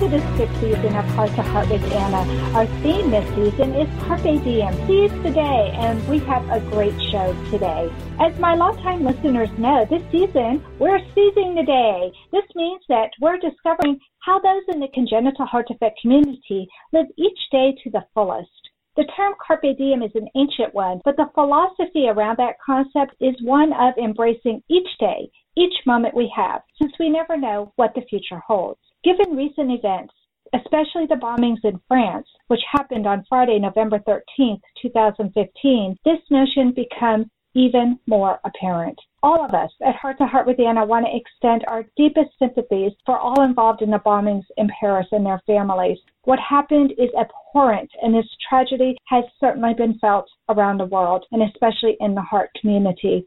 To 0.00 0.08
this 0.08 0.24
fifth 0.38 0.60
season 0.62 0.96
of 0.96 1.04
Heart 1.12 1.34
to 1.36 1.42
Heart 1.42 1.68
with 1.68 1.92
Anna. 1.92 2.24
Our 2.56 2.64
theme 2.80 3.10
this 3.10 3.28
season 3.36 3.74
is 3.74 3.86
Carpe 4.06 4.22
Diem, 4.22 4.72
seize 4.86 5.12
the 5.22 5.30
day, 5.30 5.76
and 5.76 6.08
we 6.08 6.20
have 6.20 6.42
a 6.48 6.58
great 6.70 6.96
show 7.12 7.36
today. 7.50 7.92
As 8.18 8.32
my 8.40 8.54
longtime 8.54 9.04
listeners 9.04 9.50
know, 9.58 9.84
this 9.90 10.00
season 10.10 10.64
we're 10.78 11.04
seizing 11.14 11.54
the 11.54 11.66
day. 11.66 12.10
This 12.32 12.48
means 12.54 12.80
that 12.88 13.10
we're 13.20 13.36
discovering 13.36 14.00
how 14.20 14.38
those 14.40 14.62
in 14.72 14.80
the 14.80 14.88
congenital 14.94 15.44
heart 15.44 15.68
defect 15.68 16.00
community 16.00 16.66
live 16.94 17.06
each 17.18 17.40
day 17.52 17.76
to 17.84 17.90
the 17.90 18.04
fullest. 18.14 18.48
The 18.96 19.04
term 19.14 19.34
carpe 19.46 19.76
diem 19.76 20.02
is 20.02 20.12
an 20.14 20.28
ancient 20.34 20.72
one, 20.72 21.02
but 21.04 21.18
the 21.18 21.28
philosophy 21.34 22.08
around 22.08 22.38
that 22.38 22.56
concept 22.64 23.16
is 23.20 23.36
one 23.42 23.74
of 23.74 23.92
embracing 23.98 24.62
each 24.70 24.88
day, 24.98 25.28
each 25.58 25.74
moment 25.84 26.16
we 26.16 26.32
have, 26.34 26.62
since 26.80 26.92
we 26.98 27.10
never 27.10 27.36
know 27.36 27.74
what 27.76 27.92
the 27.94 28.06
future 28.08 28.40
holds. 28.46 28.80
Given 29.02 29.34
recent 29.34 29.70
events, 29.70 30.12
especially 30.52 31.06
the 31.06 31.14
bombings 31.14 31.64
in 31.64 31.80
France, 31.88 32.28
which 32.48 32.60
happened 32.70 33.06
on 33.06 33.24
Friday, 33.30 33.58
November 33.58 33.98
13, 34.00 34.60
2015, 34.82 35.96
this 36.04 36.18
notion 36.30 36.72
becomes 36.72 37.26
even 37.54 37.98
more 38.06 38.38
apparent. 38.44 38.98
All 39.22 39.42
of 39.42 39.54
us 39.54 39.70
at 39.82 39.96
Heart 39.96 40.18
to 40.18 40.26
Heart 40.26 40.46
with 40.46 40.60
Anna 40.60 40.84
want 40.84 41.06
to 41.06 41.16
extend 41.16 41.64
our 41.66 41.84
deepest 41.96 42.30
sympathies 42.38 42.92
for 43.06 43.18
all 43.18 43.42
involved 43.42 43.80
in 43.80 43.90
the 43.90 43.98
bombings 44.00 44.44
in 44.58 44.68
Paris 44.78 45.06
and 45.12 45.24
their 45.24 45.40
families. 45.46 45.98
What 46.24 46.38
happened 46.38 46.92
is 46.98 47.08
abhorrent, 47.18 47.90
and 48.02 48.14
this 48.14 48.28
tragedy 48.48 48.98
has 49.06 49.24
certainly 49.40 49.72
been 49.72 49.98
felt 49.98 50.28
around 50.50 50.78
the 50.78 50.84
world, 50.84 51.24
and 51.32 51.42
especially 51.42 51.96
in 52.00 52.14
the 52.14 52.20
heart 52.20 52.50
community. 52.60 53.26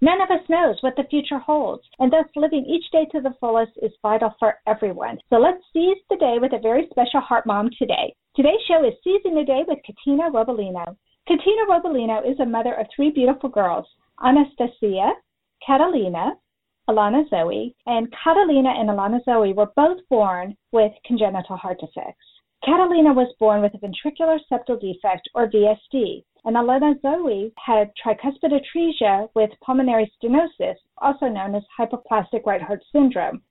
None 0.00 0.20
of 0.20 0.30
us 0.30 0.48
knows 0.48 0.76
what 0.80 0.94
the 0.94 1.08
future 1.10 1.40
holds, 1.40 1.82
and 1.98 2.12
thus 2.12 2.26
living 2.36 2.64
each 2.64 2.88
day 2.92 3.04
to 3.06 3.20
the 3.20 3.34
fullest 3.40 3.72
is 3.82 3.90
vital 4.00 4.32
for 4.38 4.54
everyone. 4.64 5.18
So 5.28 5.38
let's 5.38 5.62
seize 5.72 5.98
the 6.08 6.16
day 6.16 6.38
with 6.40 6.52
a 6.52 6.60
very 6.60 6.86
special 6.90 7.20
heart 7.20 7.46
mom 7.46 7.70
today. 7.76 8.14
Today's 8.36 8.62
show 8.68 8.86
is 8.86 8.94
Seizing 9.02 9.34
the 9.34 9.42
Day 9.42 9.64
with 9.66 9.80
Katina 9.84 10.30
Robolino. 10.30 10.96
Katina 11.26 11.66
Robolino 11.68 12.30
is 12.30 12.38
a 12.38 12.46
mother 12.46 12.74
of 12.74 12.86
three 12.94 13.10
beautiful 13.10 13.48
girls, 13.48 13.86
Anastasia, 14.22 15.14
Catalina, 15.66 16.34
Alana 16.88 17.28
Zoe, 17.28 17.74
and 17.86 18.06
Catalina 18.22 18.70
and 18.70 18.88
Alana 18.88 19.18
Zoe 19.24 19.52
were 19.52 19.72
both 19.74 19.98
born 20.08 20.56
with 20.70 20.92
congenital 21.04 21.56
heart 21.56 21.80
defects. 21.80 22.24
Catalina 22.64 23.12
was 23.12 23.34
born 23.38 23.62
with 23.62 23.74
a 23.74 23.78
ventricular 23.78 24.38
septal 24.50 24.80
defect, 24.80 25.28
or 25.34 25.50
VSD, 25.50 26.24
and 26.48 26.56
Alana 26.56 26.98
Zoe 27.02 27.52
had 27.62 27.92
tricuspid 28.02 28.54
atresia 28.54 29.28
with 29.34 29.50
pulmonary 29.60 30.10
stenosis, 30.16 30.76
also 30.96 31.26
known 31.26 31.54
as 31.54 31.62
hypoplastic 31.78 32.46
right 32.46 32.62
heart 32.62 32.82
syndrome. 32.90 33.42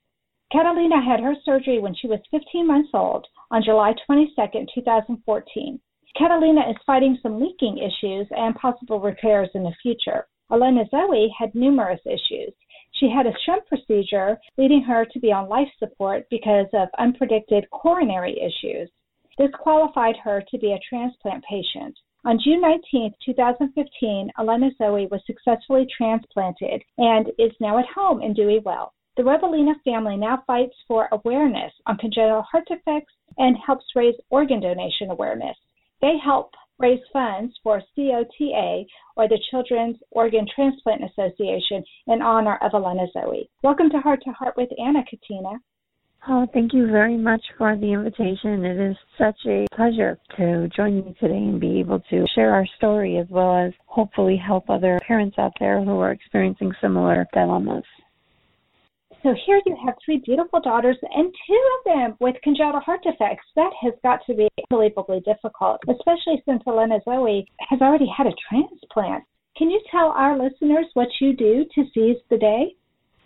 Catalina 0.50 1.00
had 1.00 1.20
her 1.20 1.36
surgery 1.44 1.78
when 1.78 1.94
she 1.94 2.08
was 2.08 2.18
15 2.32 2.66
months 2.66 2.90
old 2.92 3.24
on 3.52 3.62
July 3.62 3.94
22, 4.04 4.34
2014. 4.74 5.80
Catalina 6.16 6.68
is 6.68 6.76
fighting 6.84 7.16
some 7.22 7.38
leaking 7.38 7.78
issues 7.78 8.26
and 8.32 8.56
possible 8.56 8.98
repairs 8.98 9.50
in 9.54 9.62
the 9.62 9.76
future. 9.80 10.26
Alana 10.50 10.90
Zoe 10.90 11.32
had 11.38 11.54
numerous 11.54 12.00
issues. 12.04 12.52
She 12.90 13.08
had 13.08 13.28
a 13.28 13.38
shunt 13.46 13.64
procedure, 13.68 14.40
leading 14.56 14.82
her 14.82 15.04
to 15.04 15.20
be 15.20 15.30
on 15.30 15.48
life 15.48 15.70
support 15.78 16.26
because 16.30 16.66
of 16.72 16.88
unpredicted 16.98 17.70
coronary 17.70 18.36
issues. 18.40 18.90
This 19.38 19.52
qualified 19.54 20.16
her 20.16 20.42
to 20.50 20.58
be 20.58 20.72
a 20.72 20.80
transplant 20.80 21.44
patient. 21.44 21.96
On 22.24 22.36
June 22.42 22.60
19, 22.60 23.14
2015, 23.24 24.30
Elena 24.40 24.70
Zoe 24.76 25.06
was 25.06 25.20
successfully 25.24 25.86
transplanted 25.96 26.82
and 26.98 27.28
is 27.38 27.52
now 27.60 27.78
at 27.78 27.86
home 27.86 28.22
and 28.22 28.34
doing 28.34 28.60
well. 28.64 28.92
The 29.16 29.22
Robolino 29.22 29.74
family 29.84 30.16
now 30.16 30.42
fights 30.44 30.74
for 30.88 31.08
awareness 31.12 31.72
on 31.86 31.96
congenital 31.96 32.42
heart 32.42 32.66
defects 32.66 33.14
and 33.38 33.56
helps 33.64 33.84
raise 33.94 34.16
organ 34.30 34.60
donation 34.60 35.10
awareness. 35.10 35.56
They 36.00 36.18
help 36.18 36.50
raise 36.80 37.00
funds 37.12 37.54
for 37.62 37.82
COTA, 37.94 38.84
or 39.16 39.28
the 39.28 39.40
Children's 39.50 39.98
Organ 40.10 40.46
Transplant 40.54 41.02
Association, 41.04 41.84
in 42.08 42.20
honor 42.20 42.58
of 42.62 42.74
Elena 42.74 43.06
Zoe. 43.12 43.48
Welcome 43.62 43.90
to 43.90 44.00
Heart 44.00 44.22
to 44.24 44.32
Heart 44.32 44.56
with 44.56 44.70
Anna 44.76 45.04
Katina. 45.08 45.60
Oh, 46.26 46.46
thank 46.52 46.74
you 46.74 46.90
very 46.90 47.16
much 47.16 47.42
for 47.56 47.76
the 47.76 47.92
invitation. 47.92 48.64
It 48.64 48.90
is 48.90 48.96
such 49.16 49.38
a 49.46 49.66
pleasure 49.74 50.18
to 50.36 50.68
join 50.76 50.96
you 50.96 51.14
today 51.20 51.36
and 51.36 51.60
be 51.60 51.78
able 51.80 52.00
to 52.10 52.26
share 52.34 52.52
our 52.52 52.66
story 52.76 53.18
as 53.18 53.26
well 53.30 53.56
as 53.56 53.72
hopefully 53.86 54.36
help 54.36 54.68
other 54.68 54.98
parents 55.06 55.38
out 55.38 55.52
there 55.60 55.82
who 55.82 55.98
are 56.00 56.12
experiencing 56.12 56.72
similar 56.80 57.26
dilemmas. 57.32 57.84
So 59.22 59.34
here 59.46 59.60
you 59.66 59.76
have 59.84 59.94
three 60.04 60.18
beautiful 60.24 60.60
daughters 60.60 60.96
and 61.02 61.32
two 61.46 61.68
of 61.78 61.84
them 61.92 62.16
with 62.20 62.36
congenital 62.42 62.80
heart 62.80 63.02
defects. 63.02 63.46
That 63.56 63.72
has 63.82 63.94
got 64.02 64.20
to 64.26 64.34
be 64.34 64.48
unbelievably 64.70 65.20
difficult, 65.20 65.80
especially 65.88 66.42
since 66.44 66.62
Elena 66.66 67.00
Zoe 67.04 67.46
has 67.68 67.80
already 67.80 68.06
had 68.16 68.26
a 68.26 68.34
transplant. 68.48 69.24
Can 69.56 69.70
you 69.70 69.80
tell 69.90 70.10
our 70.10 70.38
listeners 70.38 70.86
what 70.94 71.08
you 71.20 71.34
do 71.34 71.64
to 71.74 71.84
seize 71.92 72.18
the 72.30 72.38
day? 72.38 72.76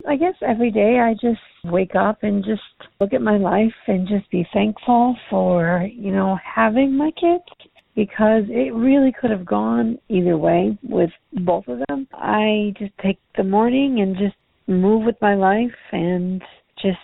I 0.09 0.17
guess 0.17 0.35
every 0.47 0.71
day 0.71 0.99
I 0.99 1.15
just 1.15 1.41
wake 1.65 1.95
up 1.95 2.23
and 2.23 2.45
just 2.45 2.63
look 3.01 3.13
at 3.13 3.23
my 3.23 3.37
life 3.37 3.75
and 3.87 4.09
just 4.09 4.31
be 4.31 4.47
thankful 4.53 5.17
for, 5.31 5.89
you 5.93 6.13
know, 6.13 6.39
having 6.45 6.97
my 6.97 7.11
kids 7.13 7.45
because 7.95 8.45
it 8.49 8.75
really 8.75 9.13
could 9.13 9.31
have 9.31 9.45
gone 9.45 9.99
either 10.09 10.37
way 10.37 10.77
with 10.83 11.11
both 11.33 11.69
of 11.69 11.81
them. 11.89 12.09
I 12.13 12.75
just 12.79 12.93
take 13.03 13.19
the 13.37 13.45
morning 13.45 14.01
and 14.01 14.17
just 14.17 14.37
move 14.67 15.05
with 15.05 15.17
my 15.21 15.35
life 15.35 15.75
and 15.93 16.43
just 16.81 16.99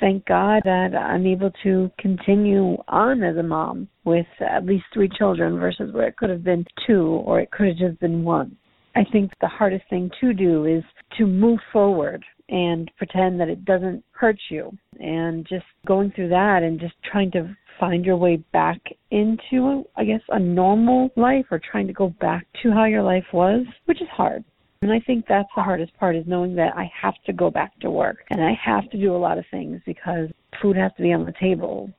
thank 0.00 0.24
God 0.26 0.62
that 0.64 0.94
I'm 0.94 1.26
able 1.26 1.52
to 1.62 1.90
continue 1.98 2.76
on 2.88 3.22
as 3.22 3.36
a 3.36 3.42
mom 3.42 3.88
with 4.04 4.26
at 4.40 4.64
least 4.64 4.84
three 4.92 5.08
children 5.16 5.58
versus 5.58 5.92
where 5.92 6.08
it 6.08 6.16
could 6.16 6.30
have 6.30 6.44
been 6.44 6.64
two 6.86 7.22
or 7.24 7.40
it 7.40 7.50
could 7.50 7.68
have 7.68 7.76
just 7.76 8.00
been 8.00 8.24
one. 8.24 8.56
I 8.94 9.04
think 9.10 9.32
the 9.40 9.48
hardest 9.48 9.84
thing 9.88 10.10
to 10.20 10.32
do 10.32 10.66
is 10.66 10.84
to 11.18 11.26
move 11.26 11.58
forward 11.72 12.24
and 12.48 12.90
pretend 12.98 13.40
that 13.40 13.48
it 13.48 13.64
doesn't 13.64 14.04
hurt 14.10 14.38
you 14.50 14.70
and 15.00 15.46
just 15.48 15.64
going 15.86 16.12
through 16.12 16.28
that 16.28 16.62
and 16.62 16.78
just 16.78 16.94
trying 17.10 17.30
to 17.32 17.56
find 17.80 18.04
your 18.04 18.16
way 18.16 18.36
back 18.52 18.80
into 19.10 19.84
I 19.96 20.04
guess 20.04 20.20
a 20.28 20.38
normal 20.38 21.10
life 21.16 21.46
or 21.50 21.58
trying 21.58 21.86
to 21.86 21.92
go 21.92 22.10
back 22.20 22.46
to 22.62 22.70
how 22.70 22.84
your 22.84 23.02
life 23.02 23.24
was, 23.32 23.64
which 23.86 24.02
is 24.02 24.08
hard. 24.12 24.44
And 24.82 24.92
I 24.92 25.00
think 25.00 25.24
that's 25.28 25.48
the 25.56 25.62
hardest 25.62 25.96
part 25.96 26.16
is 26.16 26.24
knowing 26.26 26.54
that 26.56 26.76
I 26.76 26.90
have 27.00 27.14
to 27.26 27.32
go 27.32 27.50
back 27.50 27.78
to 27.80 27.90
work 27.90 28.18
and 28.30 28.42
I 28.42 28.52
have 28.62 28.90
to 28.90 28.98
do 28.98 29.14
a 29.14 29.16
lot 29.16 29.38
of 29.38 29.44
things 29.50 29.80
because 29.86 30.28
food 30.60 30.76
has 30.76 30.92
to 30.96 31.02
be 31.02 31.12
on 31.12 31.24
the 31.24 31.32
table, 31.40 31.90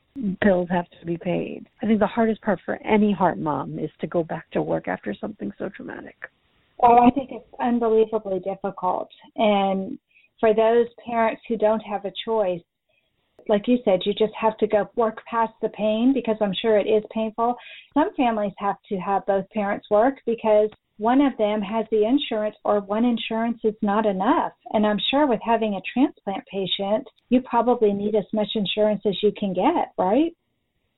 bills 0.41 0.67
have 0.69 0.85
to 0.99 1.05
be 1.05 1.17
paid. 1.17 1.67
I 1.81 1.87
think 1.87 1.99
the 1.99 2.07
hardest 2.07 2.41
part 2.41 2.59
for 2.65 2.75
any 2.85 3.11
heart 3.11 3.39
mom 3.39 3.79
is 3.79 3.89
to 4.01 4.07
go 4.07 4.23
back 4.23 4.51
to 4.51 4.61
work 4.61 4.87
after 4.87 5.15
something 5.19 5.51
so 5.57 5.69
traumatic. 5.69 6.15
Well, 6.83 6.99
I 7.01 7.11
think 7.11 7.29
it's 7.31 7.47
unbelievably 7.61 8.41
difficult. 8.41 9.07
And 9.37 9.97
for 10.41 10.53
those 10.53 10.87
parents 11.07 11.41
who 11.47 11.55
don't 11.55 11.79
have 11.79 12.03
a 12.03 12.11
choice, 12.25 12.59
like 13.47 13.69
you 13.69 13.77
said, 13.85 14.01
you 14.05 14.13
just 14.13 14.33
have 14.37 14.57
to 14.57 14.67
go 14.67 14.89
work 14.97 15.21
past 15.25 15.53
the 15.61 15.69
pain 15.69 16.11
because 16.13 16.35
I'm 16.41 16.53
sure 16.61 16.77
it 16.77 16.85
is 16.85 17.01
painful. 17.09 17.55
Some 17.93 18.13
families 18.15 18.51
have 18.57 18.75
to 18.89 18.97
have 18.97 19.25
both 19.25 19.49
parents 19.51 19.89
work 19.89 20.15
because 20.25 20.69
one 20.97 21.21
of 21.21 21.37
them 21.37 21.61
has 21.61 21.85
the 21.89 22.05
insurance 22.05 22.57
or 22.65 22.81
one 22.81 23.05
insurance 23.05 23.59
is 23.63 23.75
not 23.81 24.05
enough. 24.05 24.51
And 24.71 24.85
I'm 24.85 24.99
sure 25.09 25.25
with 25.25 25.39
having 25.41 25.75
a 25.75 25.81
transplant 25.93 26.43
patient, 26.51 27.07
you 27.29 27.39
probably 27.43 27.93
need 27.93 28.15
as 28.15 28.25
much 28.33 28.49
insurance 28.55 29.03
as 29.05 29.15
you 29.23 29.31
can 29.39 29.53
get, 29.53 29.93
right? 29.97 30.35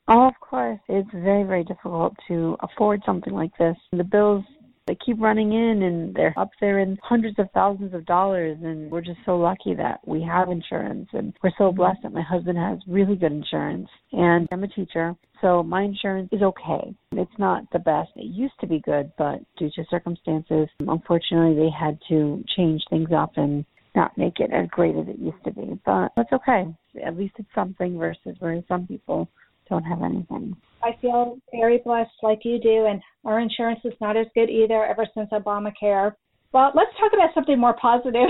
Oh, 0.08 0.28
of 0.28 0.34
course. 0.40 0.80
It's 0.88 1.10
very, 1.14 1.44
very 1.44 1.64
difficult 1.64 2.16
to 2.28 2.58
afford 2.62 3.04
something 3.06 3.34
like 3.34 3.56
this. 3.60 3.78
The 3.92 4.04
bills 4.04 4.44
they 4.88 4.98
keep 5.06 5.20
running 5.20 5.52
in 5.54 5.84
and 5.84 6.14
they're 6.16 6.34
up 6.38 6.52
there 6.62 6.80
in 6.80 6.98
hundreds 7.02 7.40
of 7.40 7.48
thousands 7.54 7.94
of 7.94 8.06
dollars. 8.06 8.58
And 8.64 8.92
we're 8.92 9.02
just 9.02 9.20
so 9.26 9.38
lucky 9.38 9.74
that 9.76 10.00
we 10.06 10.22
have 10.22 10.50
insurance. 10.50 11.10
And 11.14 11.34
we're 11.44 11.52
so 11.58 11.72
blessed 11.72 12.00
that 12.04 12.14
my 12.14 12.22
husband 12.22 12.58
has 12.58 12.80
really 12.88 13.16
good 13.16 13.32
insurance. 13.32 13.88
And 14.12 14.48
I'm 14.52 14.64
a 14.64 14.68
teacher 14.68 15.16
so 15.42 15.62
my 15.62 15.84
insurance 15.84 16.30
is 16.32 16.42
okay. 16.42 16.96
It's 17.12 17.32
not 17.38 17.64
the 17.72 17.80
best. 17.80 18.10
It 18.16 18.26
used 18.26 18.54
to 18.62 18.68
be 18.68 18.80
good 18.80 19.12
but 19.18 19.40
due 19.58 19.70
to 19.76 19.84
circumstances 19.90 20.68
unfortunately 20.80 21.56
they 21.56 21.70
had 21.70 22.00
to 22.10 22.44
change 22.56 22.82
things 22.90 23.10
up 23.16 23.34
and 23.36 23.66
not 23.96 24.18
make 24.18 24.40
it 24.40 24.52
as 24.52 24.68
great 24.72 24.96
as 24.96 25.08
it 25.08 25.20
used 25.20 25.44
to 25.46 25.52
be. 25.52 25.80
But 25.86 26.12
that's 26.16 26.34
okay. 26.34 26.66
At 27.06 27.18
least 27.18 27.36
it's 27.38 27.48
something 27.56 27.98
versus 27.98 28.36
where 28.40 28.62
some 28.68 28.88
people 28.88 29.30
don't 29.70 29.84
have 29.84 30.04
anything 30.04 30.56
I 30.86 30.96
feel 31.02 31.40
very 31.52 31.80
blessed 31.84 32.12
like 32.22 32.46
you 32.46 32.60
do, 32.60 32.86
and 32.86 33.02
our 33.26 33.40
insurance 33.40 33.80
is 33.84 33.94
not 34.00 34.16
as 34.16 34.28
good 34.36 34.52
either 34.52 34.86
ever 34.86 35.08
since 35.16 35.30
Obamacare. 35.32 36.14
Well, 36.54 36.72
let's 36.76 36.92
talk 37.00 37.12
about 37.12 37.34
something 37.34 37.60
more 37.60 37.76
positive. 37.82 38.30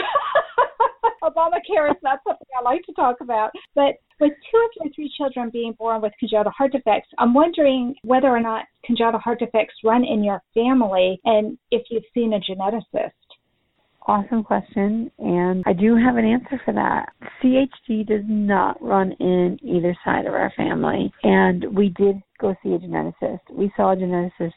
Obamacare 1.24 1.92
is 1.92 2.02
not 2.02 2.20
something 2.26 2.48
I 2.58 2.62
like 2.62 2.82
to 2.84 2.94
talk 2.94 3.18
about, 3.20 3.52
but 3.76 3.96
with 4.22 4.32
two 4.32 4.58
of 4.58 4.70
your 4.80 4.94
three 4.94 5.12
children 5.18 5.50
being 5.50 5.74
born 5.78 6.02
with 6.02 6.14
congenital 6.18 6.54
heart 6.58 6.72
defects, 6.72 7.10
I'm 7.18 7.34
wondering 7.34 7.96
whether 8.04 8.30
or 8.30 8.40
not 8.40 8.66
congenital 8.86 9.20
heart 9.20 9.40
defects 9.40 9.76
run 9.84 10.06
in 10.06 10.24
your 10.24 10.42
family 10.54 11.20
and 11.26 11.58
if 11.72 11.84
you've 11.90 12.04
seen 12.14 12.34
a 12.34 12.40
geneticist. 12.40 13.12
Awesome 14.08 14.44
question, 14.44 15.12
and 15.18 15.64
I 15.66 15.74
do 15.74 15.96
have 15.96 16.18
an 16.18 16.26
answer 16.26 16.62
for 16.64 16.74
that. 16.76 17.10
CHD 17.42 18.06
does 18.06 18.22
not 18.28 18.80
run 18.80 19.14
in 19.14 19.58
either 19.64 19.98
side 20.06 20.28
of 20.28 20.34
our 20.36 20.54
family, 20.56 21.12
and 21.24 21.76
we 21.76 21.90
did 21.90 22.22
go 22.40 22.56
see 22.62 22.74
a 22.74 22.78
geneticist. 22.78 23.40
We 23.50 23.72
saw 23.76 23.94
a 23.94 23.96
geneticist 23.96 24.54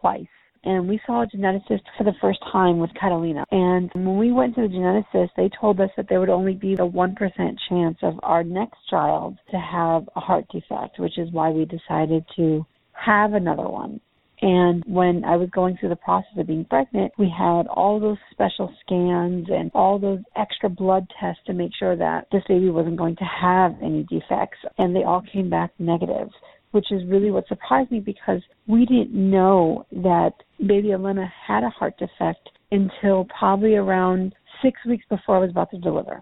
twice. 0.00 0.26
And 0.64 0.88
we 0.88 1.00
saw 1.04 1.22
a 1.22 1.26
geneticist 1.26 1.82
for 1.98 2.04
the 2.04 2.14
first 2.20 2.38
time 2.52 2.78
with 2.78 2.90
Catalina. 2.94 3.44
And 3.50 3.90
when 3.94 4.16
we 4.16 4.30
went 4.30 4.54
to 4.54 4.62
the 4.62 4.68
geneticist, 4.68 5.30
they 5.36 5.50
told 5.60 5.80
us 5.80 5.90
that 5.96 6.06
there 6.08 6.20
would 6.20 6.28
only 6.28 6.54
be 6.54 6.74
a 6.74 6.76
1% 6.76 7.58
chance 7.68 7.98
of 8.02 8.20
our 8.22 8.44
next 8.44 8.78
child 8.88 9.36
to 9.50 9.58
have 9.58 10.08
a 10.14 10.20
heart 10.20 10.44
defect, 10.52 11.00
which 11.00 11.18
is 11.18 11.32
why 11.32 11.50
we 11.50 11.64
decided 11.64 12.24
to 12.36 12.64
have 12.92 13.32
another 13.32 13.68
one. 13.68 14.00
And 14.42 14.82
when 14.88 15.24
I 15.24 15.36
was 15.36 15.48
going 15.50 15.76
through 15.76 15.90
the 15.90 15.96
process 15.96 16.32
of 16.36 16.48
being 16.48 16.64
pregnant, 16.64 17.12
we 17.16 17.30
had 17.30 17.68
all 17.68 18.00
those 18.00 18.16
special 18.32 18.74
scans 18.80 19.46
and 19.48 19.70
all 19.72 20.00
those 20.00 20.18
extra 20.36 20.68
blood 20.68 21.06
tests 21.20 21.40
to 21.46 21.52
make 21.52 21.70
sure 21.78 21.94
that 21.96 22.26
this 22.32 22.42
baby 22.48 22.68
wasn't 22.68 22.96
going 22.96 23.14
to 23.16 23.24
have 23.24 23.76
any 23.80 24.02
defects. 24.02 24.58
And 24.78 24.96
they 24.96 25.04
all 25.04 25.22
came 25.32 25.48
back 25.48 25.70
negative, 25.78 26.28
which 26.72 26.90
is 26.90 27.02
really 27.06 27.30
what 27.30 27.46
surprised 27.46 27.92
me 27.92 28.00
because 28.00 28.40
we 28.66 28.84
didn't 28.84 29.14
know 29.14 29.86
that 29.92 30.32
baby 30.58 30.90
Elena 30.90 31.32
had 31.46 31.62
a 31.62 31.70
heart 31.70 31.96
defect 31.96 32.48
until 32.72 33.28
probably 33.38 33.76
around 33.76 34.34
six 34.60 34.80
weeks 34.88 35.04
before 35.08 35.36
I 35.36 35.40
was 35.40 35.50
about 35.50 35.70
to 35.70 35.78
deliver. 35.78 36.20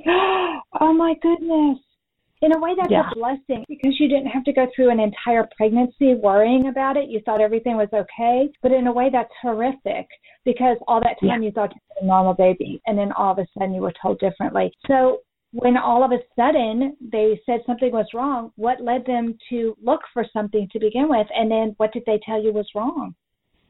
oh 0.08 0.92
my 0.92 1.14
goodness 1.22 1.78
in 2.42 2.54
a 2.54 2.58
way 2.58 2.74
that's 2.76 2.90
yeah. 2.90 3.10
a 3.10 3.14
blessing 3.14 3.64
because 3.68 3.98
you 3.98 4.08
didn't 4.08 4.26
have 4.26 4.44
to 4.44 4.52
go 4.52 4.66
through 4.74 4.90
an 4.90 5.00
entire 5.00 5.48
pregnancy 5.56 6.14
worrying 6.14 6.68
about 6.68 6.96
it. 6.96 7.08
You 7.08 7.20
thought 7.24 7.40
everything 7.40 7.76
was 7.76 7.88
okay, 7.92 8.50
but 8.62 8.72
in 8.72 8.86
a 8.86 8.92
way 8.92 9.08
that's 9.10 9.30
horrific 9.40 10.06
because 10.44 10.76
all 10.86 11.00
that 11.00 11.16
time 11.20 11.42
yeah. 11.42 11.46
you 11.48 11.52
thought 11.52 11.74
you 11.74 11.80
were 11.90 12.04
a 12.04 12.06
normal 12.06 12.34
baby 12.34 12.80
and 12.86 12.98
then 12.98 13.12
all 13.12 13.32
of 13.32 13.38
a 13.38 13.46
sudden 13.58 13.74
you 13.74 13.80
were 13.80 13.94
told 14.00 14.18
differently. 14.18 14.70
So 14.86 15.20
when 15.52 15.76
all 15.76 16.04
of 16.04 16.12
a 16.12 16.18
sudden 16.36 16.96
they 17.00 17.40
said 17.46 17.60
something 17.66 17.90
was 17.90 18.06
wrong, 18.12 18.52
what 18.56 18.82
led 18.82 19.06
them 19.06 19.38
to 19.50 19.74
look 19.82 20.02
for 20.12 20.26
something 20.32 20.68
to 20.72 20.78
begin 20.78 21.08
with 21.08 21.26
and 21.34 21.50
then 21.50 21.74
what 21.78 21.92
did 21.92 22.02
they 22.06 22.20
tell 22.24 22.42
you 22.42 22.52
was 22.52 22.68
wrong? 22.74 23.14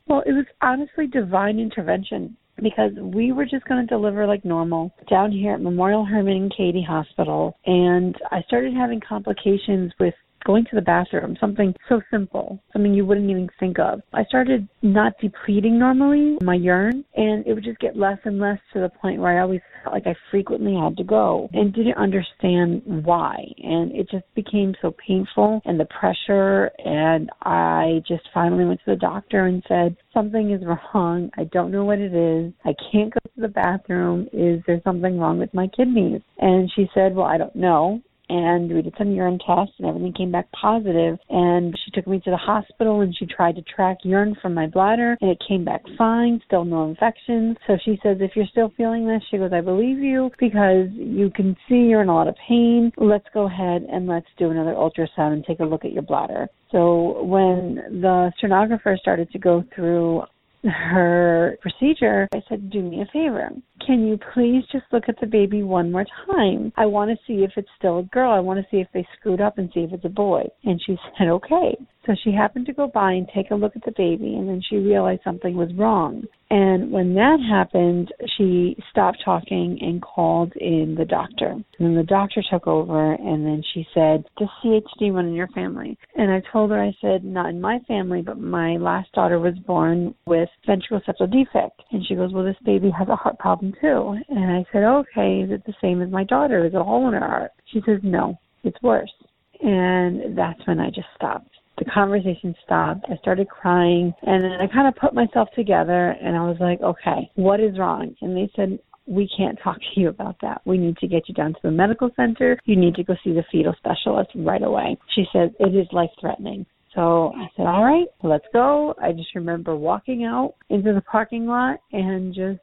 Well, 0.08 0.22
it 0.26 0.32
was 0.32 0.46
honestly 0.60 1.06
divine 1.06 1.60
intervention 1.60 2.36
because 2.62 2.92
we 2.98 3.32
were 3.32 3.44
just 3.44 3.64
going 3.66 3.80
to 3.80 3.86
deliver 3.86 4.26
like 4.26 4.44
normal 4.44 4.94
down 5.08 5.30
here 5.30 5.54
at 5.54 5.60
Memorial 5.60 6.04
Hermann 6.04 6.36
and 6.36 6.56
Katy 6.56 6.82
Hospital. 6.82 7.56
And 7.66 8.16
I 8.30 8.42
started 8.42 8.74
having 8.74 9.00
complications 9.00 9.92
with 9.98 10.14
going 10.46 10.64
to 10.64 10.76
the 10.76 10.80
bathroom, 10.80 11.36
something 11.40 11.74
so 11.88 12.00
simple, 12.10 12.62
something 12.72 12.94
you 12.94 13.04
wouldn't 13.04 13.28
even 13.28 13.48
think 13.58 13.78
of. 13.78 14.00
I 14.14 14.24
started 14.24 14.68
not 14.82 15.12
depleting 15.20 15.78
normally 15.78 16.38
my 16.40 16.54
urine, 16.54 17.04
and 17.16 17.44
it 17.46 17.52
would 17.52 17.64
just 17.64 17.80
get 17.80 17.96
less 17.96 18.18
and 18.24 18.38
less 18.38 18.58
to 18.72 18.80
the 18.80 18.88
point 18.88 19.20
where 19.20 19.36
I 19.36 19.42
always 19.42 19.60
felt 19.82 19.94
like 19.94 20.06
I 20.06 20.14
frequently 20.30 20.74
had 20.74 20.96
to 20.98 21.04
go 21.04 21.50
and 21.52 21.74
didn't 21.74 21.96
understand 21.96 22.82
why. 22.84 23.36
And 23.58 23.92
it 23.92 24.08
just 24.10 24.24
became 24.34 24.74
so 24.80 24.94
painful 25.04 25.60
and 25.64 25.78
the 25.78 25.86
pressure. 25.86 26.70
And 26.84 27.28
I 27.42 28.02
just 28.06 28.28
finally 28.32 28.64
went 28.64 28.80
to 28.84 28.92
the 28.92 28.96
doctor 28.96 29.46
and 29.46 29.62
said, 29.66 29.96
Something 30.14 30.52
is 30.52 30.62
wrong. 30.64 31.30
I 31.36 31.44
don't 31.44 31.70
know 31.70 31.84
what 31.84 31.98
it 31.98 32.14
is. 32.14 32.52
I 32.64 32.74
can't 32.90 33.12
go 33.12 33.20
to 33.34 33.40
the 33.40 33.48
bathroom. 33.48 34.28
Is 34.32 34.62
there 34.66 34.80
something 34.84 35.18
wrong 35.18 35.38
with 35.38 35.52
my 35.52 35.66
kidneys? 35.76 36.22
And 36.38 36.70
she 36.74 36.88
said, 36.94 37.14
Well, 37.14 37.26
I 37.26 37.36
don't 37.36 37.56
know 37.56 38.00
and 38.28 38.72
we 38.72 38.82
did 38.82 38.94
some 38.98 39.10
urine 39.12 39.38
tests 39.38 39.74
and 39.78 39.86
everything 39.86 40.12
came 40.12 40.32
back 40.32 40.46
positive. 40.52 41.18
And 41.28 41.76
she 41.84 41.90
took 41.92 42.06
me 42.06 42.20
to 42.20 42.30
the 42.30 42.36
hospital 42.36 43.00
and 43.00 43.14
she 43.16 43.26
tried 43.26 43.56
to 43.56 43.62
track 43.62 43.98
urine 44.04 44.36
from 44.40 44.54
my 44.54 44.66
bladder 44.66 45.16
and 45.20 45.30
it 45.30 45.42
came 45.46 45.64
back 45.64 45.82
fine 45.96 46.40
still 46.46 46.64
no 46.64 46.88
infections. 46.88 47.56
So 47.66 47.76
she 47.84 47.98
says 48.02 48.18
if 48.20 48.32
you're 48.34 48.46
still 48.46 48.72
feeling 48.76 49.06
this 49.06 49.22
she 49.30 49.38
goes 49.38 49.52
i 49.52 49.60
believe 49.60 49.98
you 49.98 50.30
because 50.38 50.88
you 50.92 51.30
can 51.34 51.56
see 51.68 51.74
you're 51.74 52.02
in 52.02 52.08
a 52.08 52.14
lot 52.14 52.28
of 52.28 52.34
pain. 52.48 52.92
Let's 52.96 53.26
go 53.32 53.46
ahead 53.46 53.86
and 53.90 54.06
let's 54.06 54.26
do 54.38 54.50
another 54.50 54.72
ultrasound 54.72 55.32
and 55.32 55.44
take 55.44 55.60
a 55.60 55.64
look 55.64 55.84
at 55.84 55.92
your 55.92 56.02
bladder. 56.02 56.48
So 56.72 57.22
when 57.22 57.76
the 58.02 58.32
sonographer 58.42 58.98
started 58.98 59.30
to 59.32 59.38
go 59.38 59.64
through 59.74 60.22
her 60.64 61.58
procedure, 61.60 62.28
I 62.34 62.42
said, 62.48 62.70
Do 62.70 62.82
me 62.82 63.02
a 63.02 63.06
favor. 63.12 63.50
Can 63.84 64.06
you 64.06 64.18
please 64.32 64.64
just 64.72 64.84
look 64.92 65.04
at 65.08 65.20
the 65.20 65.26
baby 65.26 65.62
one 65.62 65.92
more 65.92 66.06
time? 66.26 66.72
I 66.76 66.86
want 66.86 67.10
to 67.10 67.16
see 67.26 67.44
if 67.44 67.52
it's 67.56 67.68
still 67.78 67.98
a 67.98 68.02
girl. 68.04 68.32
I 68.32 68.40
want 68.40 68.58
to 68.58 68.66
see 68.70 68.78
if 68.78 68.88
they 68.94 69.06
screwed 69.18 69.40
up 69.40 69.58
and 69.58 69.70
see 69.72 69.80
if 69.80 69.92
it's 69.92 70.04
a 70.04 70.10
boy. 70.10 70.44
And 70.64 70.80
she 70.84 70.96
said, 71.18 71.28
Okay. 71.28 71.76
So 72.06 72.14
she 72.22 72.30
happened 72.30 72.66
to 72.66 72.72
go 72.72 72.86
by 72.86 73.12
and 73.12 73.28
take 73.34 73.50
a 73.50 73.56
look 73.56 73.74
at 73.74 73.84
the 73.84 73.92
baby, 73.96 74.34
and 74.36 74.48
then 74.48 74.62
she 74.68 74.76
realized 74.76 75.22
something 75.24 75.56
was 75.56 75.74
wrong. 75.74 76.22
And 76.48 76.92
when 76.92 77.14
that 77.14 77.38
happened, 77.50 78.14
she 78.36 78.76
stopped 78.92 79.18
talking 79.24 79.76
and 79.80 80.00
called 80.00 80.52
in 80.54 80.94
the 80.96 81.04
doctor. 81.04 81.50
And 81.50 81.64
then 81.80 81.96
the 81.96 82.04
doctor 82.04 82.44
took 82.48 82.68
over, 82.68 83.14
and 83.14 83.44
then 83.44 83.60
she 83.74 83.84
said, 83.92 84.24
Does 84.38 84.48
CHD 84.62 85.12
run 85.12 85.26
in 85.26 85.34
your 85.34 85.48
family? 85.48 85.98
And 86.14 86.30
I 86.30 86.40
told 86.52 86.70
her, 86.70 86.80
I 86.80 86.94
said, 87.00 87.24
Not 87.24 87.50
in 87.50 87.60
my 87.60 87.80
family, 87.88 88.22
but 88.22 88.38
my 88.38 88.76
last 88.76 89.10
daughter 89.12 89.40
was 89.40 89.58
born 89.66 90.14
with 90.26 90.48
ventricular 90.68 91.02
septal 91.04 91.30
defect. 91.30 91.82
And 91.90 92.06
she 92.06 92.14
goes, 92.14 92.32
Well, 92.32 92.44
this 92.44 92.54
baby 92.64 92.90
has 92.96 93.08
a 93.08 93.16
heart 93.16 93.40
problem 93.40 93.65
too. 93.80 94.16
And 94.28 94.50
I 94.50 94.64
said, 94.72 94.84
Okay, 94.84 95.40
is 95.40 95.50
it 95.50 95.64
the 95.66 95.74
same 95.80 96.02
as 96.02 96.10
my 96.10 96.24
daughter? 96.24 96.64
Is 96.66 96.74
it 96.74 96.80
a 96.80 96.84
hole 96.84 97.08
in 97.08 97.14
her? 97.14 97.50
She 97.72 97.80
says, 97.86 97.98
No, 98.02 98.38
it's 98.64 98.80
worse. 98.82 99.12
And 99.60 100.36
that's 100.36 100.60
when 100.66 100.80
I 100.80 100.88
just 100.88 101.08
stopped 101.14 101.50
the 101.78 101.84
conversation 101.84 102.54
stopped. 102.64 103.04
I 103.10 103.16
started 103.16 103.48
crying 103.48 104.12
and 104.22 104.44
then 104.44 104.52
I 104.52 104.66
kind 104.66 104.88
of 104.88 104.96
put 104.96 105.14
myself 105.14 105.48
together 105.54 106.10
and 106.22 106.36
I 106.36 106.40
was 106.40 106.56
like, 106.60 106.80
okay, 106.80 107.30
what 107.34 107.60
is 107.60 107.78
wrong? 107.78 108.14
And 108.22 108.36
they 108.36 108.50
said, 108.56 108.78
we 109.06 109.28
can't 109.36 109.58
talk 109.62 109.76
to 109.76 110.00
you 110.00 110.08
about 110.08 110.36
that. 110.42 110.62
We 110.64 110.78
need 110.78 110.96
to 110.98 111.06
get 111.06 111.28
you 111.28 111.34
down 111.34 111.52
to 111.52 111.60
the 111.62 111.70
medical 111.70 112.10
center. 112.16 112.58
You 112.64 112.76
need 112.76 112.94
to 112.96 113.04
go 113.04 113.14
see 113.22 113.32
the 113.32 113.44
fetal 113.52 113.74
specialist 113.78 114.30
right 114.34 114.62
away. 114.62 114.96
She 115.14 115.24
said, 115.32 115.54
it 115.60 115.74
is 115.76 115.86
life 115.92 116.10
threatening. 116.20 116.66
So 116.94 117.32
I 117.36 117.46
said, 117.56 117.66
all 117.66 117.84
right, 117.84 118.06
let's 118.22 118.46
go. 118.52 118.94
I 119.00 119.12
just 119.12 119.34
remember 119.34 119.76
walking 119.76 120.24
out 120.24 120.54
into 120.70 120.94
the 120.94 121.02
parking 121.02 121.46
lot 121.46 121.78
and 121.92 122.34
just 122.34 122.60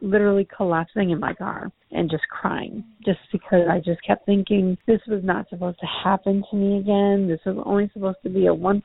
literally 0.00 0.46
collapsing 0.56 1.10
in 1.10 1.20
my 1.20 1.34
car 1.34 1.70
and 1.90 2.10
just 2.10 2.24
crying 2.28 2.84
just 3.04 3.20
because 3.32 3.66
I 3.70 3.78
just 3.78 4.02
kept 4.04 4.26
thinking 4.26 4.76
this 4.86 5.00
was 5.06 5.22
not 5.22 5.48
supposed 5.48 5.78
to 5.80 5.86
happen 5.86 6.44
to 6.50 6.56
me 6.56 6.78
again. 6.78 7.28
This 7.28 7.40
was 7.46 7.62
only 7.64 7.90
supposed 7.92 8.18
to 8.24 8.30
be 8.30 8.46
a 8.46 8.54
1% 8.54 8.82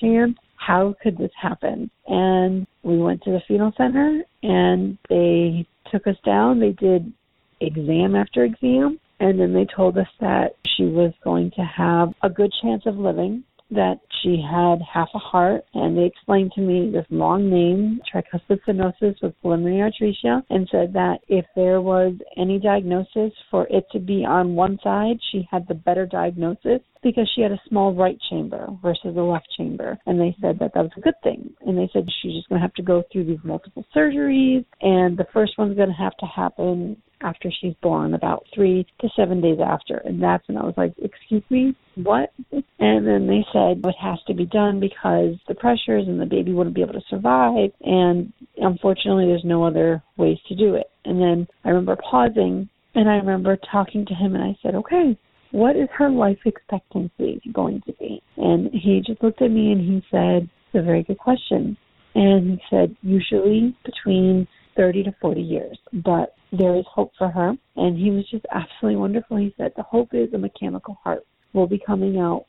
chance. 0.00 0.38
How 0.56 0.94
could 1.02 1.18
this 1.18 1.32
happen? 1.40 1.90
And 2.06 2.66
we 2.82 2.98
went 2.98 3.22
to 3.24 3.30
the 3.30 3.42
fetal 3.48 3.72
center 3.76 4.22
and 4.42 4.96
they 5.08 5.66
took 5.90 6.06
us 6.06 6.16
down. 6.24 6.60
They 6.60 6.72
did 6.72 7.12
exam 7.60 8.14
after 8.14 8.44
exam 8.44 9.00
and 9.20 9.38
then 9.38 9.52
they 9.52 9.66
told 9.76 9.96
us 9.98 10.08
that 10.20 10.56
she 10.76 10.84
was 10.84 11.12
going 11.22 11.52
to 11.52 11.62
have 11.62 12.12
a 12.22 12.28
good 12.28 12.52
chance 12.60 12.82
of 12.86 12.96
living 12.96 13.44
that 13.72 14.00
she 14.22 14.40
had 14.40 14.78
half 14.82 15.08
a 15.14 15.18
heart, 15.18 15.64
and 15.74 15.96
they 15.96 16.04
explained 16.04 16.52
to 16.54 16.60
me 16.60 16.90
this 16.90 17.06
long 17.10 17.50
name, 17.50 18.00
tricuspid 18.12 18.60
stenosis 18.66 19.20
with 19.22 19.34
pulmonary 19.42 19.90
atresia, 19.90 20.42
and 20.50 20.68
said 20.70 20.92
that 20.92 21.18
if 21.28 21.44
there 21.56 21.80
was 21.80 22.14
any 22.36 22.58
diagnosis 22.58 23.32
for 23.50 23.66
it 23.68 23.84
to 23.92 23.98
be 23.98 24.24
on 24.24 24.54
one 24.54 24.78
side, 24.82 25.16
she 25.30 25.46
had 25.50 25.66
the 25.68 25.74
better 25.74 26.06
diagnosis 26.06 26.80
because 27.02 27.30
she 27.34 27.42
had 27.42 27.50
a 27.50 27.60
small 27.68 27.94
right 27.94 28.18
chamber 28.30 28.68
versus 28.80 29.16
a 29.16 29.20
left 29.20 29.48
chamber. 29.56 29.98
And 30.06 30.20
they 30.20 30.36
said 30.40 30.58
that 30.60 30.72
that 30.74 30.82
was 30.82 30.92
a 30.96 31.00
good 31.00 31.20
thing. 31.22 31.52
And 31.66 31.76
they 31.76 31.90
said 31.92 32.06
she's 32.22 32.34
just 32.34 32.48
going 32.48 32.60
to 32.60 32.62
have 32.62 32.74
to 32.74 32.82
go 32.82 33.02
through 33.10 33.24
these 33.24 33.42
multiple 33.42 33.84
surgeries, 33.94 34.64
and 34.80 35.16
the 35.16 35.26
first 35.32 35.52
one's 35.58 35.76
going 35.76 35.88
to 35.88 35.94
have 35.94 36.16
to 36.18 36.26
happen 36.26 36.96
after 37.22 37.50
she's 37.50 37.74
born, 37.82 38.14
about 38.14 38.44
three 38.54 38.86
to 39.00 39.08
seven 39.16 39.40
days 39.40 39.58
after. 39.64 39.96
And 39.96 40.22
that's 40.22 40.46
when 40.48 40.56
I 40.56 40.64
was 40.64 40.74
like, 40.76 40.94
Excuse 40.98 41.42
me, 41.50 41.74
what? 41.94 42.32
And 42.50 43.06
then 43.06 43.26
they 43.26 43.44
said 43.52 43.84
it 43.84 43.94
has 44.00 44.18
to 44.26 44.34
be 44.34 44.46
done 44.46 44.80
because 44.80 45.36
the 45.48 45.54
pressures 45.54 46.06
and 46.06 46.20
the 46.20 46.26
baby 46.26 46.52
wouldn't 46.52 46.76
be 46.76 46.82
able 46.82 46.94
to 46.94 47.02
survive. 47.08 47.70
And 47.82 48.32
unfortunately, 48.56 49.26
there's 49.26 49.44
no 49.44 49.64
other 49.64 50.02
ways 50.16 50.38
to 50.48 50.54
do 50.54 50.74
it. 50.74 50.90
And 51.04 51.20
then 51.20 51.46
I 51.64 51.68
remember 51.70 51.96
pausing 51.96 52.68
and 52.94 53.08
I 53.08 53.16
remember 53.16 53.58
talking 53.70 54.04
to 54.06 54.14
him 54.14 54.34
and 54.34 54.44
I 54.44 54.56
said, 54.62 54.74
Okay, 54.74 55.18
what 55.50 55.76
is 55.76 55.88
her 55.96 56.10
life 56.10 56.38
expectancy 56.44 57.40
going 57.52 57.82
to 57.86 57.92
be? 57.94 58.22
And 58.36 58.70
he 58.72 59.02
just 59.06 59.22
looked 59.22 59.42
at 59.42 59.50
me 59.50 59.72
and 59.72 59.80
he 59.80 60.02
said, 60.10 60.48
It's 60.66 60.74
a 60.74 60.82
very 60.82 61.02
good 61.02 61.18
question. 61.18 61.76
And 62.14 62.50
he 62.50 62.62
said, 62.70 62.96
Usually 63.02 63.76
between 63.84 64.46
30 64.76 65.04
to 65.04 65.14
40 65.20 65.40
years, 65.40 65.78
but 65.92 66.34
there 66.52 66.76
is 66.76 66.84
hope 66.92 67.12
for 67.18 67.28
her. 67.28 67.54
And 67.76 67.98
he 67.98 68.10
was 68.10 68.28
just 68.30 68.44
absolutely 68.52 68.96
wonderful. 68.96 69.36
He 69.36 69.54
said, 69.56 69.72
The 69.76 69.82
hope 69.82 70.10
is 70.12 70.32
a 70.32 70.38
mechanical 70.38 70.98
heart 71.02 71.24
will 71.52 71.66
be 71.66 71.80
coming 71.84 72.18
out 72.18 72.46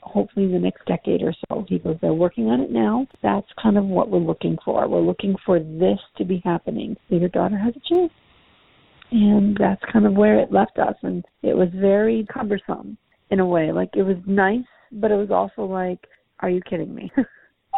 hopefully 0.00 0.46
in 0.46 0.52
the 0.52 0.58
next 0.58 0.86
decade 0.86 1.22
or 1.22 1.34
so. 1.48 1.64
He 1.68 1.78
goes, 1.78 1.96
They're 2.00 2.14
working 2.14 2.46
on 2.46 2.60
it 2.60 2.70
now. 2.70 3.06
That's 3.22 3.46
kind 3.60 3.76
of 3.76 3.84
what 3.84 4.10
we're 4.10 4.18
looking 4.18 4.56
for. 4.64 4.88
We're 4.88 5.00
looking 5.00 5.34
for 5.44 5.58
this 5.58 5.98
to 6.18 6.24
be 6.24 6.40
happening. 6.44 6.96
So 7.08 7.16
your 7.16 7.28
daughter 7.28 7.58
has 7.58 7.74
a 7.76 7.94
chance. 7.94 8.12
And 9.12 9.56
that's 9.58 9.82
kind 9.92 10.06
of 10.06 10.14
where 10.14 10.40
it 10.40 10.52
left 10.52 10.78
us. 10.78 10.96
And 11.02 11.24
it 11.42 11.56
was 11.56 11.68
very 11.74 12.26
cumbersome 12.32 12.98
in 13.30 13.40
a 13.40 13.46
way. 13.46 13.72
Like 13.72 13.90
it 13.94 14.02
was 14.02 14.16
nice, 14.26 14.64
but 14.92 15.10
it 15.10 15.16
was 15.16 15.30
also 15.30 15.70
like, 15.70 16.00
Are 16.40 16.50
you 16.50 16.60
kidding 16.68 16.94
me? 16.94 17.10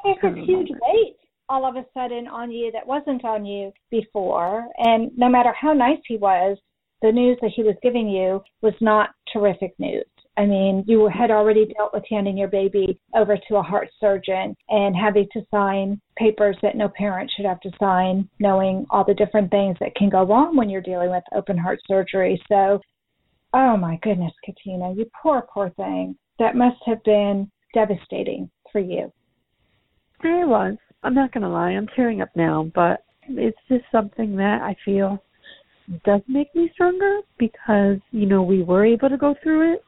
It's 0.04 0.22
a 0.22 0.28
huge 0.28 0.68
weight 0.70 1.16
all 1.48 1.66
of 1.66 1.76
a 1.76 1.84
sudden 1.94 2.28
on 2.28 2.50
you 2.50 2.70
that 2.72 2.86
wasn't 2.86 3.24
on 3.24 3.44
you 3.44 3.72
before. 3.90 4.66
And 4.78 5.10
no 5.16 5.28
matter 5.28 5.52
how 5.58 5.72
nice 5.72 6.00
he 6.06 6.16
was, 6.16 6.58
the 7.02 7.12
news 7.12 7.38
that 7.42 7.52
he 7.54 7.62
was 7.62 7.76
giving 7.82 8.08
you 8.08 8.42
was 8.62 8.74
not 8.80 9.10
terrific 9.32 9.72
news. 9.78 10.04
I 10.36 10.46
mean, 10.46 10.84
you 10.86 11.08
had 11.08 11.32
already 11.32 11.66
dealt 11.76 11.92
with 11.92 12.04
handing 12.08 12.38
your 12.38 12.48
baby 12.48 13.00
over 13.16 13.36
to 13.36 13.56
a 13.56 13.62
heart 13.62 13.88
surgeon 13.98 14.54
and 14.68 14.94
having 14.94 15.26
to 15.32 15.42
sign 15.50 16.00
papers 16.16 16.56
that 16.62 16.76
no 16.76 16.88
parent 16.88 17.30
should 17.34 17.44
have 17.44 17.60
to 17.60 17.72
sign, 17.80 18.28
knowing 18.38 18.86
all 18.90 19.04
the 19.04 19.14
different 19.14 19.50
things 19.50 19.76
that 19.80 19.96
can 19.96 20.08
go 20.08 20.24
wrong 20.24 20.56
when 20.56 20.70
you're 20.70 20.80
dealing 20.80 21.10
with 21.10 21.24
open 21.34 21.58
heart 21.58 21.80
surgery. 21.88 22.40
So, 22.48 22.80
oh 23.52 23.76
my 23.76 23.98
goodness, 24.02 24.32
Katina, 24.44 24.92
you 24.94 25.10
poor, 25.20 25.44
poor 25.52 25.70
thing. 25.70 26.16
That 26.38 26.54
must 26.54 26.78
have 26.86 27.02
been 27.02 27.50
devastating 27.74 28.48
for 28.70 28.80
you. 28.80 29.12
It 30.22 30.48
was. 30.48 30.76
I'm 31.02 31.14
not 31.14 31.32
going 31.32 31.42
to 31.42 31.48
lie, 31.48 31.70
I'm 31.70 31.88
tearing 31.94 32.20
up 32.20 32.30
now, 32.34 32.70
but 32.74 33.04
it's 33.28 33.58
just 33.68 33.84
something 33.92 34.36
that 34.36 34.62
I 34.62 34.76
feel 34.84 35.22
does 36.04 36.20
make 36.28 36.54
me 36.54 36.70
stronger 36.74 37.20
because, 37.38 37.98
you 38.10 38.26
know, 38.26 38.42
we 38.42 38.62
were 38.62 38.84
able 38.84 39.08
to 39.08 39.16
go 39.16 39.34
through 39.42 39.74
it. 39.74 39.84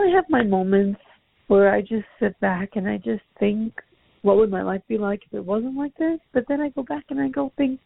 I 0.00 0.06
have 0.14 0.24
my 0.28 0.42
moments 0.42 1.00
where 1.48 1.72
I 1.72 1.80
just 1.80 2.04
sit 2.20 2.38
back 2.40 2.70
and 2.76 2.88
I 2.88 2.98
just 2.98 3.22
think, 3.38 3.74
what 4.22 4.36
would 4.36 4.50
my 4.50 4.62
life 4.62 4.82
be 4.88 4.98
like 4.98 5.22
if 5.26 5.34
it 5.34 5.44
wasn't 5.44 5.76
like 5.76 5.96
this? 5.96 6.20
But 6.32 6.44
then 6.48 6.60
I 6.60 6.68
go 6.68 6.82
back 6.82 7.04
and 7.10 7.20
I 7.20 7.28
go 7.28 7.52
think, 7.56 7.80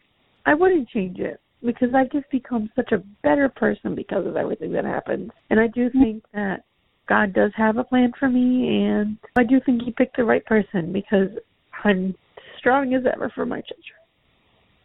I 0.47 0.55
wouldn't 0.55 0.89
change 0.91 1.19
it 1.19 1.41
because 1.65 1.89
I've 1.95 2.13
just 2.13 2.31
become 2.31 2.71
such 2.77 2.93
a 2.93 3.03
better 3.23 3.49
person 3.49 3.95
because 3.95 4.27
of 4.27 4.37
everything 4.37 4.73
that 4.73 4.85
happened. 4.85 5.31
And 5.49 5.59
I 5.59 5.69
do 5.69 5.89
mm-hmm. 5.89 6.03
think 6.03 6.25
that 6.35 6.65
God 7.09 7.33
does 7.33 7.53
have 7.57 7.77
a 7.77 7.85
plan 7.85 8.13
for 8.19 8.29
me, 8.29 8.85
and 8.85 9.19
I 9.37 9.45
do 9.45 9.61
think 9.65 9.83
He 9.83 9.91
picked 9.93 10.17
the 10.17 10.25
right 10.25 10.45
person 10.45 10.93
because 10.93 11.29
I'm 11.85 12.15
strong 12.65 12.95
as 12.95 13.03
ever 13.13 13.31
for 13.35 13.45
my 13.45 13.61
children. 13.61 13.99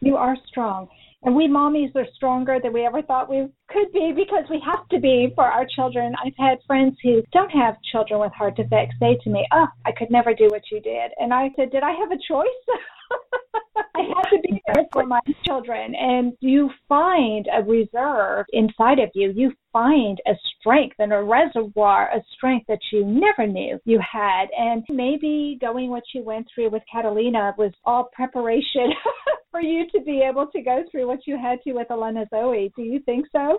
You 0.00 0.16
are 0.16 0.36
strong. 0.46 0.88
And 1.22 1.34
we 1.34 1.48
mommies 1.48 1.94
are 1.96 2.06
stronger 2.14 2.58
than 2.62 2.72
we 2.72 2.86
ever 2.86 3.02
thought 3.02 3.28
we 3.28 3.46
could 3.68 3.92
be 3.92 4.12
because 4.14 4.44
we 4.48 4.62
have 4.64 4.86
to 4.88 4.98
be 4.98 5.32
for 5.34 5.44
our 5.44 5.66
children. 5.74 6.14
I've 6.24 6.36
had 6.38 6.58
friends 6.66 6.96
who 7.02 7.22
don't 7.32 7.50
have 7.50 7.76
children 7.92 8.20
with 8.20 8.32
heart 8.32 8.56
defects 8.56 8.96
say 8.98 9.18
to 9.24 9.30
me, 9.30 9.46
Oh, 9.52 9.66
I 9.84 9.92
could 9.92 10.10
never 10.10 10.32
do 10.34 10.48
what 10.50 10.62
you 10.70 10.80
did. 10.80 11.10
And 11.18 11.32
I 11.32 11.50
said, 11.56 11.70
Did 11.70 11.82
I 11.82 11.92
have 11.92 12.10
a 12.10 12.18
choice? 12.26 12.46
I 13.96 14.02
had 14.02 14.30
to 14.30 14.40
be 14.42 14.62
there 14.66 14.84
for 14.92 15.04
my 15.04 15.20
children. 15.44 15.94
And 15.94 16.32
you 16.40 16.70
find 16.88 17.48
a 17.52 17.62
reserve 17.62 18.46
inside 18.52 18.98
of 18.98 19.10
you. 19.14 19.32
You 19.34 19.52
find 19.72 20.20
a 20.26 20.32
strength 20.58 20.96
and 20.98 21.12
a 21.12 21.22
reservoir 21.22 22.10
of 22.14 22.22
strength 22.36 22.66
that 22.68 22.80
you 22.92 23.04
never 23.04 23.50
knew 23.50 23.78
you 23.84 24.00
had. 24.00 24.46
And 24.56 24.84
maybe 24.88 25.58
going 25.60 25.90
what 25.90 26.04
you 26.14 26.22
went 26.22 26.46
through 26.54 26.70
with 26.70 26.82
Catalina 26.90 27.54
was 27.56 27.72
all 27.84 28.10
preparation 28.12 28.92
for 29.50 29.60
you 29.60 29.86
to 29.92 30.00
be 30.00 30.22
able 30.28 30.46
to 30.48 30.60
go 30.60 30.84
through 30.90 31.06
what 31.06 31.26
you 31.26 31.38
had 31.38 31.60
to 31.62 31.72
with 31.72 31.90
Elena 31.90 32.26
Zoe. 32.30 32.72
Do 32.76 32.82
you 32.82 33.00
think 33.00 33.26
so? 33.32 33.58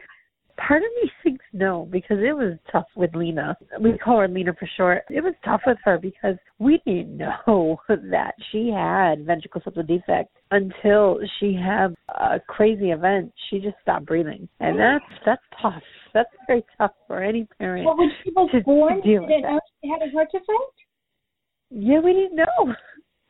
Part 0.58 0.84
of 0.84 0.90
me 1.02 1.12
thinks 1.24 1.46
no, 1.54 1.88
because 1.92 2.18
it 2.20 2.36
was 2.36 2.58
tough 2.72 2.86
with 2.96 3.16
Lena. 3.16 3.58
We 3.80 3.98
call 3.98 4.20
her 4.20 4.28
Lena 4.28 4.54
for 4.54 4.70
short. 4.78 5.04
It 5.10 5.24
was 5.24 5.34
tough 5.44 5.62
with 5.66 5.78
her 5.86 5.98
because 5.98 6.36
we 6.60 6.82
didn't 6.86 7.18
know 7.48 7.78
that 7.88 8.34
she 8.52 8.70
had 8.70 9.26
ventricular 9.26 9.64
septal 9.66 9.88
defect 9.88 10.30
until 10.52 11.20
she 11.40 11.54
had 11.54 11.96
a 12.10 12.40
crazy 12.48 12.92
event. 12.92 13.34
She 13.50 13.60
just 13.60 13.76
stopped 13.82 14.06
breathing, 14.06 14.48
and 14.60 14.78
that's 14.78 15.06
that's 15.26 15.42
tough. 15.62 15.82
That's 16.14 16.30
very 16.48 16.64
tough 16.78 16.92
for 17.08 17.22
any 17.24 17.48
parent. 17.60 17.86
Well, 17.86 17.98
when 17.98 18.12
she 18.24 18.32
was 18.32 18.50
to, 18.54 18.62
born, 18.62 18.98
to 18.98 19.02
deal 19.02 19.22
with 19.22 19.30
didn't 19.30 19.44
that. 19.44 19.52
know 19.54 19.60
she 19.84 19.90
had 19.90 20.02
a 20.08 20.12
heart 20.12 20.30
defect. 20.32 20.50
Yeah, 21.70 22.00
we 22.00 22.14
didn't 22.14 22.36
know. 22.36 22.74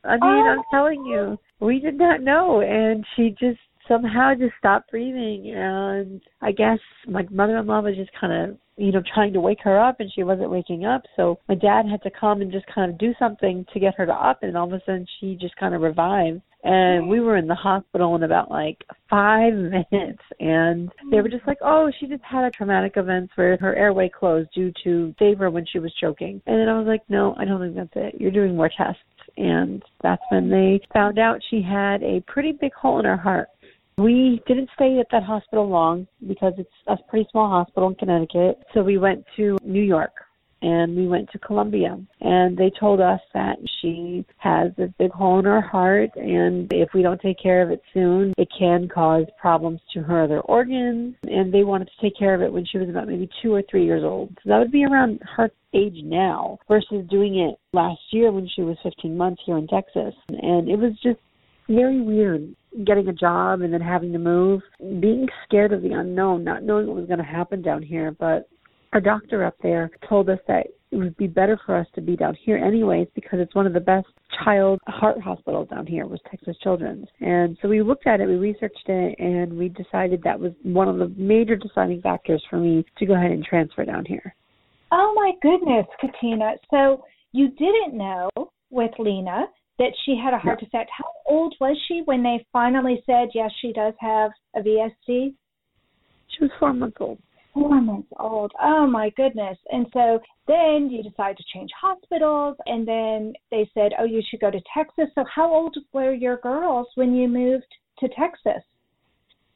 I 0.04 0.14
mean, 0.14 0.20
Oh. 0.22 0.54
I'm 0.58 0.62
telling 0.70 1.04
you, 1.06 1.38
we 1.60 1.78
did 1.78 1.96
not 1.96 2.22
know, 2.22 2.60
and 2.60 3.04
she 3.14 3.30
just 3.38 3.60
somehow 3.86 4.34
just 4.34 4.54
stopped 4.58 4.90
breathing. 4.90 5.52
And 5.54 6.20
I 6.40 6.50
guess 6.52 6.78
my 7.06 7.24
mother-in-law 7.30 7.82
was 7.82 7.94
just 7.96 8.10
kind 8.20 8.32
of, 8.50 8.58
you 8.76 8.90
know, 8.90 9.02
trying 9.14 9.32
to 9.34 9.40
wake 9.40 9.60
her 9.62 9.78
up, 9.78 10.00
and 10.00 10.10
she 10.12 10.24
wasn't 10.24 10.50
waking 10.50 10.84
up. 10.84 11.02
So 11.14 11.38
my 11.48 11.54
dad 11.54 11.86
had 11.88 12.02
to 12.02 12.10
come 12.10 12.40
and 12.40 12.50
just 12.50 12.66
kind 12.66 12.90
of 12.90 12.98
do 12.98 13.12
something 13.18 13.64
to 13.72 13.78
get 13.80 13.94
her 13.96 14.06
to 14.06 14.12
up, 14.12 14.42
and 14.42 14.56
all 14.56 14.66
of 14.66 14.72
a 14.72 14.80
sudden 14.84 15.06
she 15.20 15.36
just 15.40 15.54
kind 15.56 15.74
of 15.74 15.82
revived. 15.82 16.40
And 16.64 17.08
we 17.08 17.20
were 17.20 17.36
in 17.36 17.48
the 17.48 17.54
hospital 17.54 18.14
in 18.14 18.22
about 18.22 18.50
like 18.50 18.84
five 19.10 19.52
minutes, 19.92 20.22
and 20.38 20.90
they 21.10 21.20
were 21.20 21.28
just 21.28 21.46
like, 21.46 21.58
"Oh, 21.60 21.90
she 21.98 22.06
just 22.06 22.22
had 22.22 22.44
a 22.44 22.50
traumatic 22.50 22.96
event 22.96 23.30
where 23.34 23.56
her 23.56 23.74
airway 23.74 24.08
closed 24.08 24.50
due 24.54 24.72
to 24.84 25.14
fever 25.18 25.50
when 25.50 25.66
she 25.66 25.80
was 25.80 25.92
choking." 26.00 26.40
And 26.46 26.60
then 26.60 26.68
I 26.68 26.78
was 26.78 26.86
like, 26.86 27.02
"No, 27.08 27.34
I 27.36 27.44
don't 27.44 27.60
think 27.60 27.74
that's 27.74 28.14
it. 28.14 28.20
You're 28.20 28.30
doing 28.30 28.56
more 28.56 28.70
tests." 28.76 29.02
And 29.36 29.82
that's 30.02 30.22
when 30.30 30.50
they 30.50 30.80
found 30.92 31.18
out 31.18 31.40
she 31.50 31.62
had 31.62 32.02
a 32.02 32.22
pretty 32.26 32.52
big 32.52 32.72
hole 32.74 32.98
in 33.00 33.06
her 33.06 33.16
heart. 33.16 33.48
We 33.98 34.40
didn't 34.46 34.70
stay 34.74 34.98
at 35.00 35.06
that 35.10 35.22
hospital 35.22 35.68
long 35.68 36.06
because 36.26 36.54
it's 36.58 36.70
a 36.86 36.96
pretty 37.08 37.28
small 37.30 37.48
hospital 37.48 37.88
in 37.88 37.94
Connecticut. 37.96 38.62
So 38.72 38.82
we 38.82 38.98
went 38.98 39.24
to 39.36 39.58
New 39.62 39.82
York 39.82 40.12
and 40.62 40.96
we 40.96 41.06
went 41.06 41.30
to 41.32 41.38
Columbia. 41.38 41.98
And 42.20 42.56
they 42.56 42.70
told 42.78 43.00
us 43.00 43.20
that 43.34 43.56
she 43.80 44.24
has 44.38 44.70
this 44.78 44.90
big 44.98 45.10
hole 45.10 45.40
in 45.40 45.44
her 45.44 45.60
heart 45.60 46.10
and 46.16 46.72
if 46.72 46.90
we 46.94 47.02
don't 47.02 47.20
take 47.20 47.40
care 47.40 47.62
of 47.62 47.70
it 47.70 47.82
soon 47.92 48.32
it 48.38 48.48
can 48.56 48.88
cause 48.88 49.26
problems 49.40 49.80
to 49.92 50.00
her 50.00 50.22
other 50.22 50.40
organs. 50.40 51.16
And 51.24 51.52
they 51.52 51.64
wanted 51.64 51.86
to 51.86 52.00
take 52.00 52.16
care 52.18 52.34
of 52.34 52.42
it 52.42 52.52
when 52.52 52.64
she 52.64 52.78
was 52.78 52.88
about 52.88 53.08
maybe 53.08 53.28
two 53.42 53.52
or 53.52 53.62
three 53.70 53.84
years 53.84 54.04
old. 54.04 54.30
So 54.42 54.50
that 54.50 54.58
would 54.58 54.72
be 54.72 54.84
around 54.84 55.20
her 55.36 55.50
age 55.74 55.98
now 56.04 56.58
versus 56.68 57.04
doing 57.10 57.38
it 57.38 57.58
last 57.72 58.00
year 58.10 58.30
when 58.30 58.48
she 58.54 58.62
was 58.62 58.76
15 58.82 59.16
months 59.16 59.42
here 59.44 59.58
in 59.58 59.66
Texas. 59.66 60.14
And 60.28 60.68
it 60.68 60.78
was 60.78 60.92
just 61.02 61.18
very 61.68 62.00
weird 62.00 62.54
getting 62.84 63.08
a 63.08 63.12
job 63.12 63.60
and 63.60 63.72
then 63.72 63.80
having 63.80 64.12
to 64.12 64.18
move 64.18 64.60
being 64.78 65.28
scared 65.44 65.72
of 65.72 65.82
the 65.82 65.92
unknown 65.92 66.42
not 66.42 66.62
knowing 66.62 66.86
what 66.86 66.96
was 66.96 67.06
going 67.06 67.18
to 67.18 67.24
happen 67.24 67.62
down 67.62 67.82
here. 67.82 68.14
But 68.18 68.48
our 68.92 69.00
doctor 69.00 69.44
up 69.44 69.56
there 69.62 69.90
told 70.08 70.28
us 70.28 70.38
that 70.48 70.66
it 70.90 70.96
would 70.96 71.16
be 71.16 71.26
better 71.26 71.58
for 71.64 71.74
us 71.76 71.86
to 71.94 72.02
be 72.02 72.16
down 72.16 72.36
here 72.44 72.58
anyways 72.58 73.08
because 73.14 73.38
it's 73.40 73.54
one 73.54 73.66
of 73.66 73.72
the 73.72 73.80
best 73.80 74.06
child 74.44 74.78
heart 74.86 75.18
hospitals 75.20 75.68
down 75.68 75.86
here 75.86 76.06
was 76.06 76.20
Texas 76.30 76.56
Children's. 76.62 77.08
And 77.20 77.56
so 77.62 77.68
we 77.68 77.82
looked 77.82 78.06
at 78.06 78.20
it, 78.20 78.26
we 78.26 78.34
researched 78.34 78.86
it 78.86 79.18
and 79.18 79.56
we 79.56 79.70
decided 79.70 80.22
that 80.22 80.38
was 80.38 80.52
one 80.62 80.88
of 80.88 80.98
the 80.98 81.08
major 81.16 81.56
deciding 81.56 82.02
factors 82.02 82.42
for 82.50 82.58
me 82.58 82.84
to 82.98 83.06
go 83.06 83.14
ahead 83.14 83.30
and 83.30 83.42
transfer 83.42 83.84
down 83.86 84.04
here. 84.04 84.34
Oh 84.90 85.14
my 85.16 85.32
goodness, 85.40 85.86
Katina. 85.98 86.52
So 86.70 87.04
you 87.32 87.48
didn't 87.48 87.96
know 87.96 88.28
with 88.70 88.90
Lena 88.98 89.46
that 89.78 89.92
she 90.04 90.20
had 90.22 90.34
a 90.34 90.38
heart 90.38 90.60
defect. 90.60 90.90
How 90.96 91.10
old 91.26 91.54
was 91.58 91.76
she 91.88 92.02
when 92.04 92.22
they 92.22 92.44
finally 92.52 93.02
said, 93.06 93.28
yes, 93.34 93.50
she 93.62 93.72
does 93.72 93.94
have 94.00 94.30
a 94.54 94.60
VSD? 94.60 95.32
She 96.28 96.42
was 96.42 96.50
four 96.60 96.74
months 96.74 96.98
old. 97.00 97.18
Four 97.54 97.80
months 97.80 98.08
old. 98.18 98.52
Oh 98.60 98.86
my 98.86 99.10
goodness. 99.16 99.58
And 99.70 99.86
so 99.92 100.20
then 100.46 100.88
you 100.90 101.02
decide 101.02 101.36
to 101.36 101.44
change 101.52 101.70
hospitals, 101.78 102.56
and 102.66 102.88
then 102.88 103.34
they 103.50 103.70
said, 103.74 103.92
oh, 103.98 104.04
you 104.04 104.22
should 104.28 104.40
go 104.40 104.50
to 104.50 104.60
Texas. 104.74 105.06
So 105.14 105.24
how 105.32 105.52
old 105.52 105.76
were 105.92 106.14
your 106.14 106.38
girls 106.38 106.86
when 106.94 107.14
you 107.14 107.28
moved 107.28 107.66
to 108.00 108.08
Texas? 108.08 108.62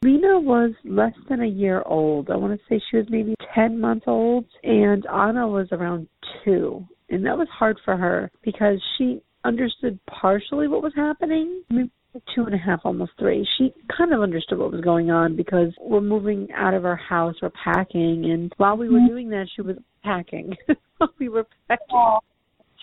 Lena 0.02 0.38
was 0.38 0.72
less 0.84 1.14
than 1.28 1.40
a 1.40 1.46
year 1.46 1.82
old. 1.86 2.30
I 2.30 2.36
want 2.36 2.52
to 2.52 2.64
say 2.68 2.80
she 2.90 2.98
was 2.98 3.06
maybe 3.08 3.34
10 3.54 3.80
months 3.80 4.04
old, 4.06 4.44
and 4.62 5.06
Anna 5.06 5.48
was 5.48 5.68
around 5.72 6.06
two. 6.44 6.86
And 7.08 7.24
that 7.24 7.38
was 7.38 7.48
hard 7.50 7.78
for 7.84 7.96
her 7.96 8.30
because 8.42 8.78
she 8.98 9.22
understood 9.44 9.98
partially 10.06 10.68
what 10.68 10.82
was 10.82 10.92
happening. 10.94 11.62
Maybe 11.70 11.90
two 12.34 12.44
and 12.44 12.54
a 12.54 12.58
half, 12.58 12.80
almost 12.84 13.12
three. 13.18 13.46
She 13.58 13.72
kind 13.96 14.12
of 14.12 14.22
understood 14.22 14.58
what 14.58 14.72
was 14.72 14.80
going 14.80 15.10
on 15.10 15.36
because 15.36 15.72
we're 15.80 16.00
moving 16.00 16.48
out 16.54 16.74
of 16.74 16.84
our 16.84 16.96
house, 16.96 17.34
we're 17.42 17.50
packing, 17.50 18.30
and 18.30 18.52
while 18.56 18.76
we 18.76 18.88
were 18.88 18.98
mm-hmm. 18.98 19.08
doing 19.08 19.30
that, 19.30 19.46
she 19.54 19.62
was 19.62 19.76
packing. 20.02 20.54
we 21.18 21.28
were 21.28 21.46
packing. 21.68 22.18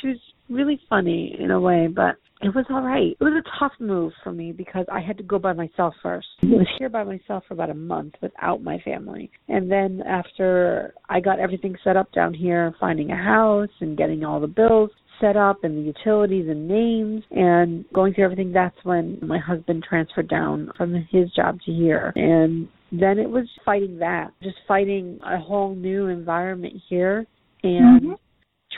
She 0.02 0.08
was 0.10 0.18
really 0.50 0.80
funny 0.90 1.36
in 1.40 1.52
a 1.52 1.60
way, 1.60 1.88
but 1.88 2.16
it 2.44 2.54
was 2.54 2.66
all 2.70 2.82
right. 2.82 3.16
It 3.18 3.24
was 3.24 3.34
a 3.34 3.60
tough 3.60 3.72
move 3.80 4.12
for 4.22 4.34
me 4.34 4.52
because 4.52 4.86
I 4.92 5.00
had 5.00 5.18
to 5.18 5.24
go 5.24 5.40
by 5.40 5.54
myself 5.54 5.94
first. 6.04 6.28
I 6.44 6.48
was 6.48 6.68
here 6.78 6.90
by 6.90 7.06
myself 7.06 7.44
for 7.48 7.54
about 7.54 7.70
a 7.70 7.76
month 7.76 8.16
without 8.22 8.62
my 8.62 8.80
family. 8.80 9.32
And 9.48 9.72
then 9.72 10.02
after 10.06 10.94
I 11.08 11.22
got 11.22 11.40
everything 11.40 11.76
set 11.86 11.96
up 11.96 12.12
down 12.12 12.34
here, 12.34 12.76
finding 12.82 13.12
a 13.12 13.16
house 13.16 13.70
and 13.80 13.98
getting 13.98 14.26
all 14.26 14.42
the 14.42 14.48
bills 14.48 14.92
set 15.24 15.38
up 15.38 15.64
and 15.64 15.78
the 15.78 15.82
utilities 15.82 16.50
and 16.50 16.68
names 16.68 17.24
and 17.32 17.86
going 17.94 18.14
through 18.14 18.26
everything, 18.26 18.52
that's 18.52 18.76
when 18.84 19.18
my 19.22 19.40
husband 19.40 19.84
transferred 19.88 20.28
down 20.28 20.70
from 20.76 20.94
his 21.10 21.32
job 21.32 21.60
to 21.66 21.72
here. 21.72 22.12
And 22.16 22.68
then 22.92 23.18
it 23.18 23.30
was 23.30 23.46
fighting 23.64 24.00
that, 24.00 24.32
just 24.42 24.58
fighting 24.68 25.20
a 25.26 25.38
whole 25.38 25.76
new 25.76 26.08
environment 26.08 26.74
here 26.90 27.26
and 27.64 28.02
mm-hmm 28.02 28.14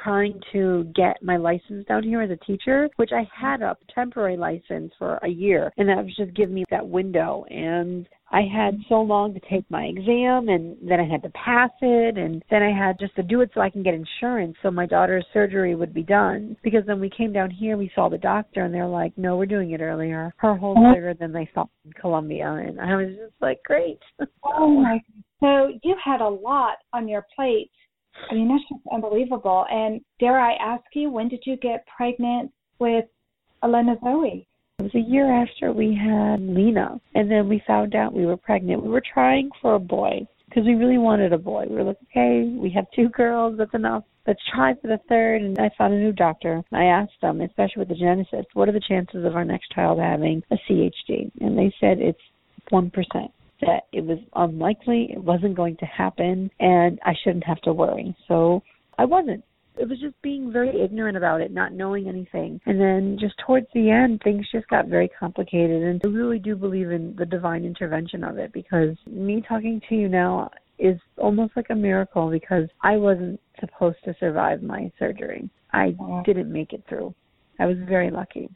trying 0.04 0.40
to 0.52 0.86
get 0.96 1.22
my 1.22 1.38
license 1.38 1.86
down 1.88 2.04
here 2.04 2.22
as 2.22 2.32
a 2.32 2.46
teacher, 2.46 2.90
which 2.98 3.12
I 3.14 3.28
had 3.34 3.62
a 3.62 3.78
temporary 3.94 4.38
license 4.38 4.92
for 4.98 5.18
a 5.24 5.28
year, 5.28 5.72
and 5.78 5.90
that 5.90 6.04
was 6.04 6.16
just 6.16 6.36
giving 6.36 6.56
me 6.56 6.66
that 6.70 6.88
window. 6.88 7.46
And 7.50 8.08
I 8.32 8.42
had 8.42 8.78
so 8.90 8.96
long 8.96 9.34
to 9.34 9.40
take 9.50 9.70
my 9.70 9.84
exam, 9.84 10.50
and 10.50 10.75
then 10.82 11.00
I 11.00 11.08
had 11.08 11.24
to 11.24 11.30
pass 11.30 11.70
it, 11.82 12.18
and 12.18 12.44
then 12.50 12.64
I 12.64 12.75
had 12.75 13.00
just 13.00 13.16
to 13.16 13.24
do 13.24 13.42
it 13.42 13.52
so 13.54 13.62
I 13.62 13.70
can 13.70 13.84
get 13.84 13.94
insurance, 13.94 14.56
so 14.62 14.72
my 14.72 14.86
daughter's 14.86 15.25
surgery 15.32 15.75
would 15.75 15.94
be 15.94 16.04
done. 16.04 16.58
Because 16.64 16.84
then 16.86 17.00
we 17.00 17.10
came 17.10 17.32
down 17.32 17.52
here, 17.52 17.78
we 17.78 17.92
saw 17.94 18.10
the 18.10 18.18
doctor, 18.18 18.64
and 18.64 18.74
they're 18.74 18.88
like, 18.88 19.18
"No, 19.18 19.38
we're 19.38 19.46
doing 19.46 19.72
it 19.72 19.82
earlier. 19.82 20.34
Her 20.38 20.56
hole's 20.56 20.94
bigger 20.94 21.14
than 21.14 21.32
they 21.32 21.50
thought 21.54 21.70
in 21.86 21.94
Columbia," 21.94 22.52
and 22.52 22.82
I 22.82 22.96
was 22.96 23.16
just 23.16 23.42
like, 23.42 23.64
"Great." 23.64 24.00
oh 24.44 24.70
my! 24.70 25.00
So 25.40 25.72
you 25.84 25.96
had 26.04 26.22
a 26.22 26.28
lot 26.28 26.78
on 26.94 27.08
your 27.08 27.25
plate 27.36 27.72
I 28.30 28.34
mean, 28.34 28.48
that's 28.48 28.64
just 28.70 28.82
unbelievable. 28.92 29.66
And 29.70 30.02
dare 30.20 30.40
I 30.40 30.54
ask 30.54 30.84
you, 30.94 31.10
when 31.10 31.28
did 31.28 31.44
you 31.46 31.58
get 31.58 31.86
pregnant 31.96 32.52
with 32.80 33.06
Elena 33.64 33.96
Zoe? 34.04 34.48
It 34.80 34.84
was 34.84 34.96
a 34.96 35.00
year 35.00 35.32
after 35.32 35.72
we 35.72 35.96
had 35.96 36.42
Lena, 36.42 37.00
and 37.14 37.32
then 37.32 37.48
we 37.48 37.64
found 37.66 37.96
out 37.96 38.14
we 38.14 38.26
were 38.26 38.38
pregnant. 38.38 38.84
We 38.84 38.90
were 38.90 39.04
trying 39.14 39.50
for 39.62 39.76
a 39.76 39.80
boy 39.80 40.28
because 40.50 40.66
we 40.66 40.76
really 40.76 40.98
wanted 40.98 41.34
a 41.34 41.38
boy. 41.38 41.66
We 41.70 41.76
were 41.76 41.84
like, 41.84 41.98
okay, 42.12 42.44
we 42.58 42.70
have 42.72 42.86
two 42.96 43.10
girls, 43.10 43.58
that's 43.58 43.74
enough. 43.74 44.04
Let's 44.28 44.42
try 44.54 44.74
for 44.74 44.88
the 44.88 45.00
third. 45.08 45.42
And 45.42 45.58
I 45.60 45.70
found 45.78 45.94
a 45.94 45.98
new 45.98 46.12
doctor. 46.12 46.62
I 46.72 46.86
asked 46.86 47.20
them, 47.22 47.42
especially 47.42 47.80
with 47.80 47.90
the 47.90 47.96
geneticist, 47.96 48.46
what 48.54 48.68
are 48.68 48.74
the 48.74 48.82
chances 48.88 49.26
of 49.26 49.36
our 49.36 49.46
next 49.46 49.72
child 49.72 50.00
having 50.00 50.44
a 50.52 50.58
CHD? 50.68 51.32
And 51.42 51.58
they 51.58 51.74
said 51.80 52.00
it's 52.00 52.20
1% 52.72 52.92
that 53.62 53.84
it 53.92 54.04
was 54.04 54.20
unlikely, 54.36 55.10
it 55.12 55.24
wasn't 55.24 55.56
going 55.56 55.78
to 55.78 55.86
happen, 55.86 56.50
and 56.60 57.00
I 57.06 57.14
shouldn't 57.24 57.46
have 57.46 57.62
to 57.62 57.74
worry. 57.74 58.16
So 58.28 58.62
I 58.98 59.06
wasn't. 59.06 59.44
It 59.78 59.90
was 59.90 60.00
just 60.00 60.20
being 60.22 60.54
very 60.54 60.82
ignorant 60.82 61.18
about 61.18 61.42
it, 61.42 61.52
not 61.52 61.74
knowing 61.74 62.08
anything. 62.08 62.62
And 62.66 62.80
then 62.80 63.18
just 63.20 63.36
towards 63.46 63.68
the 63.74 63.90
end, 63.90 64.22
things 64.24 64.46
just 64.50 64.68
got 64.70 64.88
very 64.88 65.10
complicated. 65.20 65.84
And 65.84 66.02
I 66.06 66.08
really 66.08 66.40
do 66.40 66.56
believe 66.56 66.92
in 66.92 67.14
the 67.18 67.26
divine 67.26 67.66
intervention 67.66 68.24
of 68.24 68.38
it 68.38 68.54
because 68.54 68.96
me 69.06 69.44
talking 69.46 69.82
to 69.90 69.96
you 69.96 70.08
now 70.08 70.50
is 70.80 70.98
almost 71.18 71.58
like 71.58 71.68
a 71.72 71.76
miracle 71.76 72.30
because 72.30 72.70
I 72.84 72.96
wasn't 72.96 73.40
supposed 73.60 73.98
to 74.06 74.16
survive 74.18 74.64
my 74.64 74.92
surgery. 74.98 75.50
I 75.74 75.94
didn't 76.25 76.51
make 76.51 76.72
it 76.72 76.84
through. 76.88 77.14
I 77.60 77.66
was 77.66 77.77
very 77.88 78.12
lucky. 78.12 78.50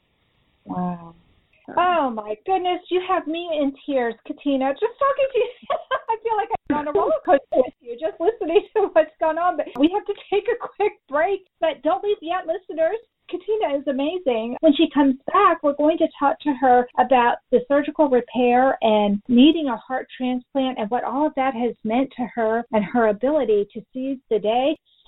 Wow. 0.65 1.15
Oh 1.77 2.09
my 2.09 2.35
goodness, 2.45 2.81
you 2.89 3.01
have 3.07 3.27
me 3.27 3.49
in 3.61 3.73
tears, 3.85 4.15
Katina. 4.25 4.71
Just 4.73 4.95
talking 4.97 5.29
to 5.33 5.39
you, 5.39 5.49
I 6.09 6.15
feel 6.23 6.37
like 6.37 6.49
I'm 6.69 6.77
on 6.77 6.87
a 6.87 6.91
roller 6.91 7.21
coaster 7.25 7.61
with 7.65 7.73
you, 7.81 7.97
just 7.99 8.19
listening 8.19 8.67
to 8.75 8.89
what's 8.93 9.11
going 9.19 9.37
on. 9.37 9.57
But 9.57 9.67
we 9.79 9.89
have 9.93 10.05
to 10.05 10.13
take 10.31 10.45
a 10.49 10.57
quick 10.57 10.93
break. 11.07 11.45
But 11.59 11.81
don't 11.83 12.03
leave 12.03 12.17
yet, 12.21 12.47
listeners. 12.47 12.97
Katina 13.29 13.77
is 13.77 13.87
amazing. 13.87 14.57
When 14.61 14.73
she 14.75 14.89
comes 14.91 15.15
back, 15.31 15.61
we're 15.61 15.75
going 15.75 15.97
to 15.99 16.07
talk 16.19 16.39
to 16.41 16.53
her 16.59 16.87
about 16.97 17.37
the 17.51 17.59
surgical 17.67 18.09
repair 18.09 18.77
and 18.81 19.21
needing 19.27 19.67
a 19.67 19.77
heart 19.77 20.07
transplant 20.17 20.79
and 20.79 20.89
what 20.89 21.03
all 21.03 21.27
of 21.27 21.35
that 21.35 21.53
has 21.53 21.75
meant 21.83 22.09
to 22.17 22.27
her 22.33 22.63
and 22.71 22.83
her 22.83 23.09
ability 23.09 23.67
to 23.73 23.81
seize 23.93 24.17
the 24.29 24.39
day. 24.39 24.75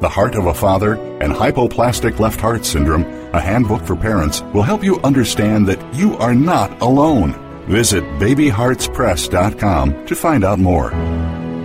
The 0.00 0.08
Heart 0.08 0.36
of 0.36 0.46
a 0.46 0.54
Father, 0.54 0.94
and 0.94 1.32
Hypoplastic 1.32 2.20
Left 2.20 2.40
Heart 2.40 2.64
Syndrome, 2.64 3.02
a 3.32 3.40
handbook 3.40 3.82
for 3.84 3.96
parents, 3.96 4.42
will 4.54 4.62
help 4.62 4.84
you 4.84 5.00
understand 5.00 5.66
that 5.66 5.92
you 5.92 6.16
are 6.18 6.36
not 6.36 6.80
alone. 6.80 7.34
Visit 7.66 8.04
babyheartspress.com 8.20 10.06
to 10.06 10.14
find 10.14 10.44
out 10.44 10.60
more. 10.60 10.90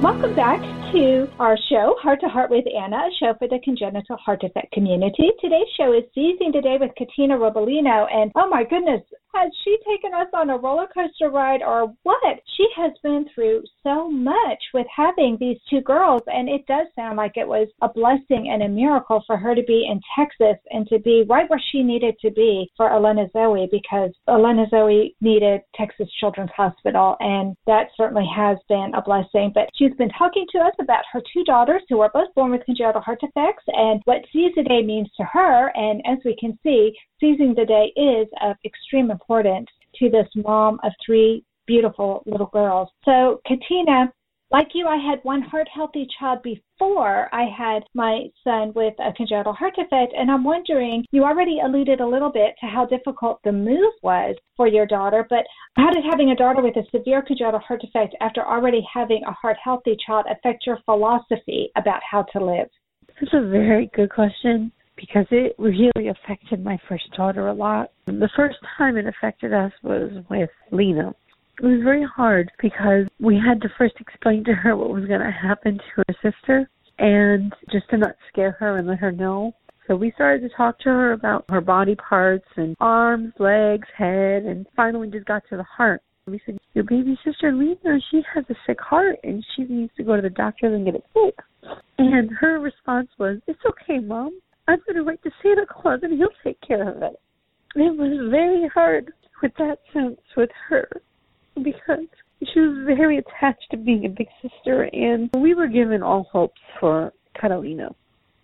Welcome 0.01 0.35
back 0.35 0.61
to 0.93 1.27
our 1.39 1.58
show, 1.71 1.95
Heart 2.03 2.19
to 2.21 2.27
Heart 2.27 2.51
with 2.51 2.65
Anna, 2.67 2.97
a 2.97 3.10
show 3.19 3.34
for 3.39 3.47
the 3.47 3.58
congenital 3.63 4.15
heart 4.17 4.41
defect 4.41 4.71
community. 4.73 5.32
Today's 5.41 5.65
show 5.75 5.91
is 5.91 6.03
Seizing 6.13 6.51
the 6.53 6.62
Day 6.62 6.77
with 6.79 6.91
Katina 6.95 7.36
Robolino. 7.36 8.06
And 8.13 8.32
oh 8.36 8.47
my 8.47 8.63
goodness, 8.63 9.01
has 9.34 9.51
she 9.63 9.75
taken 9.88 10.13
us 10.13 10.27
on 10.36 10.51
a 10.51 10.58
roller 10.58 10.86
coaster 10.93 11.32
ride 11.32 11.63
or 11.63 11.91
what? 12.03 12.39
She 12.56 12.67
has 12.77 12.91
been 13.01 13.25
through 13.34 13.63
so 13.82 14.08
much 14.08 14.62
with 14.75 14.86
having 14.95 15.38
these 15.39 15.58
two 15.67 15.82
girls, 15.82 16.21
and 16.27 16.47
it 16.47 16.63
does 16.67 16.86
sound 16.95 17.17
like 17.17 17.38
it 17.38 17.47
was 17.47 17.67
a 17.82 17.89
blessing 17.89 18.51
and 18.53 18.62
a 18.62 18.69
miracle 18.69 19.23
for 19.25 19.36
her 19.36 19.56
to 19.56 19.63
be 19.63 19.88
in 19.89 19.99
Texas 20.15 20.62
and 20.69 20.88
to 20.89 20.99
be 20.99 21.25
right 21.27 21.49
where 21.49 21.62
she 21.71 21.82
needed 21.82 22.15
to 22.21 22.29
be 22.29 22.71
for 22.77 22.93
Elena 22.93 23.25
Zoe 23.34 23.67
because 23.71 24.12
Elena 24.27 24.67
Zoe 24.69 25.15
needed 25.21 25.62
Texas 25.75 26.08
Children's 26.19 26.51
Hospital, 26.56 27.15
and 27.19 27.56
that 27.65 27.88
certainly 27.97 28.29
has 28.36 28.60
been 28.69 28.91
a 28.93 29.01
blessing. 29.01 29.51
But 29.56 29.69
she's 29.73 29.95
been 29.97 30.12
talking 30.12 30.45
to 30.51 30.60
us 30.60 30.73
about 30.83 31.03
her 31.11 31.21
two 31.33 31.43
daughters 31.45 31.81
who 31.89 31.99
are 32.01 32.11
both 32.13 32.33
born 32.35 32.51
with 32.51 32.65
congenital 32.65 33.01
heart 33.01 33.19
defects 33.21 33.63
and 33.67 34.01
what 34.05 34.21
Seize 34.31 34.51
the 34.55 34.63
Day 34.63 34.83
means 34.83 35.09
to 35.17 35.23
her. 35.23 35.71
And 35.75 36.01
as 36.05 36.19
we 36.23 36.35
can 36.39 36.57
see, 36.63 36.93
seizing 37.19 37.55
the 37.55 37.65
day 37.65 37.91
is 37.95 38.27
of 38.41 38.55
extreme 38.65 39.09
importance 39.09 39.67
to 39.95 40.09
this 40.09 40.27
mom 40.35 40.79
of 40.83 40.91
three 41.05 41.43
beautiful 41.65 42.23
little 42.25 42.49
girls. 42.53 42.89
So, 43.05 43.41
Katina, 43.47 44.11
like 44.53 44.69
you, 44.73 44.87
I 44.87 44.97
had 44.97 45.19
one 45.23 45.41
heart 45.41 45.67
healthy 45.73 46.07
child 46.19 46.43
before 46.43 47.27
I 47.33 47.45
had 47.57 47.83
my 47.95 48.27
son 48.43 48.71
with 48.75 48.93
a 48.99 49.11
congenital 49.11 49.51
heart 49.51 49.75
defect. 49.75 50.13
And 50.15 50.29
I'm 50.29 50.43
wondering, 50.43 51.03
you 51.11 51.23
already 51.23 51.59
alluded 51.59 51.99
a 51.99 52.07
little 52.07 52.31
bit 52.31 52.53
to 52.61 52.67
how 52.67 52.85
difficult 52.85 53.39
the 53.43 53.51
move 53.51 53.93
was 54.03 54.35
for 54.55 54.67
your 54.67 54.85
daughter, 54.85 55.25
but 55.27 55.43
how 55.75 55.89
did 55.89 56.03
having 56.07 56.29
a 56.29 56.35
daughter 56.35 56.61
with 56.61 56.77
a 56.77 56.85
severe 56.95 57.23
congenital 57.23 57.61
heart 57.61 57.81
defect 57.81 58.15
after 58.21 58.45
already 58.45 58.85
having 58.93 59.23
a 59.27 59.31
heart 59.31 59.57
healthy 59.61 59.97
child 60.05 60.25
affect 60.29 60.67
your 60.67 60.77
philosophy 60.85 61.71
about 61.75 62.01
how 62.09 62.21
to 62.33 62.45
live? 62.45 62.69
That's 63.19 63.33
a 63.33 63.49
very 63.49 63.89
good 63.95 64.11
question 64.11 64.71
because 64.95 65.25
it 65.31 65.55
really 65.57 66.09
affected 66.09 66.63
my 66.63 66.77
first 66.87 67.05
daughter 67.17 67.47
a 67.47 67.53
lot. 67.53 67.91
The 68.05 68.29
first 68.35 68.57
time 68.77 68.97
it 68.97 69.07
affected 69.07 69.51
us 69.51 69.71
was 69.81 70.11
with 70.29 70.51
Lena. 70.71 71.15
It 71.59 71.65
was 71.65 71.81
very 71.83 72.03
hard 72.03 72.51
because 72.59 73.05
we 73.19 73.35
had 73.35 73.61
to 73.61 73.69
first 73.77 73.95
explain 73.99 74.43
to 74.45 74.53
her 74.53 74.75
what 74.75 74.89
was 74.89 75.05
going 75.05 75.21
to 75.21 75.31
happen 75.31 75.77
to 75.77 76.03
her 76.07 76.31
sister 76.31 76.67
and 76.97 77.53
just 77.71 77.87
to 77.91 77.97
not 77.97 78.15
scare 78.29 78.53
her 78.59 78.77
and 78.77 78.87
let 78.87 78.97
her 78.99 79.11
know. 79.11 79.53
So 79.87 79.95
we 79.95 80.11
started 80.13 80.41
to 80.41 80.55
talk 80.55 80.79
to 80.79 80.89
her 80.89 81.11
about 81.11 81.45
her 81.49 81.61
body 81.61 81.95
parts 81.95 82.47
and 82.55 82.75
arms, 82.79 83.33
legs, 83.37 83.87
head, 83.95 84.43
and 84.43 84.65
finally 84.75 85.11
just 85.11 85.25
got 85.25 85.43
to 85.49 85.57
the 85.57 85.63
heart. 85.63 86.01
We 86.25 86.39
said, 86.45 86.57
Your 86.73 86.85
baby 86.85 87.19
sister 87.23 87.51
Lena, 87.51 87.99
she 88.09 88.23
has 88.33 88.45
a 88.49 88.55
sick 88.65 88.79
heart 88.79 89.17
and 89.23 89.45
she 89.55 89.63
needs 89.65 89.91
to 89.97 90.03
go 90.03 90.15
to 90.15 90.21
the 90.21 90.29
doctor 90.29 90.73
and 90.73 90.85
get 90.85 90.95
it 90.95 91.05
fixed. 91.13 91.79
And 91.99 92.31
her 92.31 92.59
response 92.59 93.09
was, 93.19 93.39
It's 93.45 93.59
okay, 93.67 93.99
Mom. 93.99 94.39
I'm 94.67 94.79
going 94.87 94.95
to 94.95 95.03
write 95.03 95.21
to 95.23 95.31
Santa 95.43 95.65
Claus 95.69 95.99
and 96.01 96.17
he'll 96.17 96.29
take 96.43 96.59
care 96.61 96.89
of 96.89 97.03
it. 97.03 97.19
It 97.75 97.95
was 97.95 98.31
very 98.31 98.67
hard 98.73 99.11
with 99.41 99.51
that 99.57 99.79
sense 99.93 100.19
with 100.37 100.49
her 100.69 100.87
because 101.61 102.07
she 102.53 102.59
was 102.59 102.85
very 102.85 103.17
attached 103.17 103.67
to 103.71 103.77
being 103.77 104.05
a 104.05 104.09
big 104.09 104.27
sister 104.41 104.83
and 104.93 105.29
we 105.35 105.53
were 105.53 105.67
given 105.67 106.03
all 106.03 106.27
hopes 106.31 106.61
for 106.79 107.13
Catalina. 107.39 107.89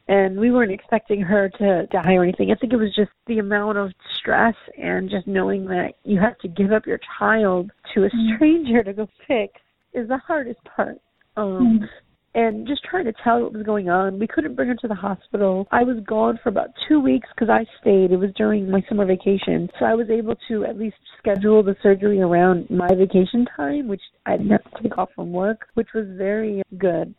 And 0.07 0.39
we 0.39 0.49
weren't 0.49 0.71
expecting 0.71 1.21
her 1.21 1.49
to 1.59 1.85
die 1.91 2.13
or 2.13 2.23
anything. 2.23 2.51
I 2.51 2.55
think 2.55 2.73
it 2.73 2.77
was 2.77 2.95
just 2.95 3.11
the 3.27 3.37
amount 3.37 3.77
of 3.77 3.91
stress 4.17 4.55
and 4.75 5.07
just 5.07 5.27
knowing 5.27 5.65
that 5.65 5.93
you 6.03 6.19
have 6.19 6.35
to 6.39 6.47
give 6.47 6.71
up 6.71 6.87
your 6.87 6.99
child 7.19 7.69
to 7.93 8.05
a 8.05 8.07
mm-hmm. 8.07 8.35
stranger 8.35 8.83
to 8.83 8.93
go 8.93 9.07
fix 9.27 9.53
is 9.93 10.07
the 10.07 10.17
hardest 10.17 10.63
part. 10.63 10.97
Um, 11.37 11.79
mm 11.81 11.87
and 12.35 12.67
just 12.67 12.83
trying 12.83 13.05
to 13.05 13.13
tell 13.23 13.41
what 13.41 13.53
was 13.53 13.63
going 13.63 13.89
on. 13.89 14.19
We 14.19 14.27
couldn't 14.27 14.55
bring 14.55 14.67
her 14.69 14.75
to 14.75 14.87
the 14.87 14.95
hospital. 14.95 15.67
I 15.71 15.83
was 15.83 15.97
gone 16.07 16.39
for 16.41 16.49
about 16.49 16.69
two 16.87 16.99
weeks 16.99 17.27
because 17.33 17.49
I 17.49 17.65
stayed. 17.81 18.11
It 18.11 18.17
was 18.17 18.31
during 18.35 18.69
my 18.69 18.83
summer 18.87 19.05
vacation, 19.05 19.69
so 19.79 19.85
I 19.85 19.95
was 19.95 20.09
able 20.09 20.35
to 20.47 20.65
at 20.65 20.77
least 20.77 20.97
schedule 21.17 21.63
the 21.63 21.75
surgery 21.81 22.21
around 22.21 22.69
my 22.69 22.87
vacation 22.87 23.47
time, 23.55 23.87
which 23.87 24.01
I 24.25 24.37
didn't 24.37 24.51
have 24.51 24.63
to 24.63 24.83
take 24.83 24.97
off 24.97 25.09
from 25.15 25.31
work, 25.31 25.67
which 25.73 25.89
was 25.93 26.05
very 26.17 26.61
good 26.77 27.13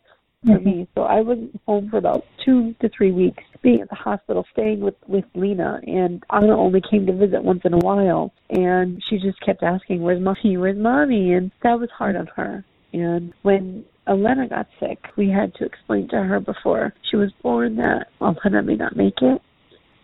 for 0.45 0.53
mm-hmm. 0.53 0.65
me. 0.65 0.87
So 0.95 1.03
I 1.03 1.21
was 1.21 1.37
home 1.65 1.89
for 1.89 1.97
about 1.97 2.23
two 2.43 2.73
to 2.81 2.89
three 2.95 3.11
weeks, 3.11 3.43
being 3.61 3.81
at 3.81 3.89
the 3.89 3.95
hospital, 3.95 4.45
staying 4.53 4.79
with 4.79 4.95
with 5.07 5.25
Lena, 5.35 5.79
and 5.85 6.23
Anna 6.31 6.57
only 6.57 6.81
came 6.89 7.05
to 7.05 7.13
visit 7.13 7.43
once 7.43 7.61
in 7.63 7.73
a 7.73 7.79
while, 7.79 8.33
and 8.49 9.01
she 9.09 9.17
just 9.17 9.39
kept 9.41 9.61
asking, 9.61 10.01
"Where's 10.01 10.21
mommy? 10.21 10.57
Where's 10.57 10.77
mommy?" 10.77 11.33
And 11.33 11.51
that 11.63 11.79
was 11.79 11.89
hard 11.91 12.15
on 12.15 12.27
her. 12.35 12.63
And 12.93 13.33
when 13.43 13.85
Elena 14.07 14.47
got 14.47 14.67
sick, 14.79 14.99
we 15.17 15.29
had 15.29 15.53
to 15.55 15.65
explain 15.65 16.07
to 16.09 16.17
her 16.17 16.39
before 16.39 16.93
she 17.09 17.17
was 17.17 17.31
born 17.41 17.75
that 17.77 18.07
Elena 18.19 18.63
may 18.63 18.75
not 18.75 18.95
make 18.95 19.21
it 19.21 19.41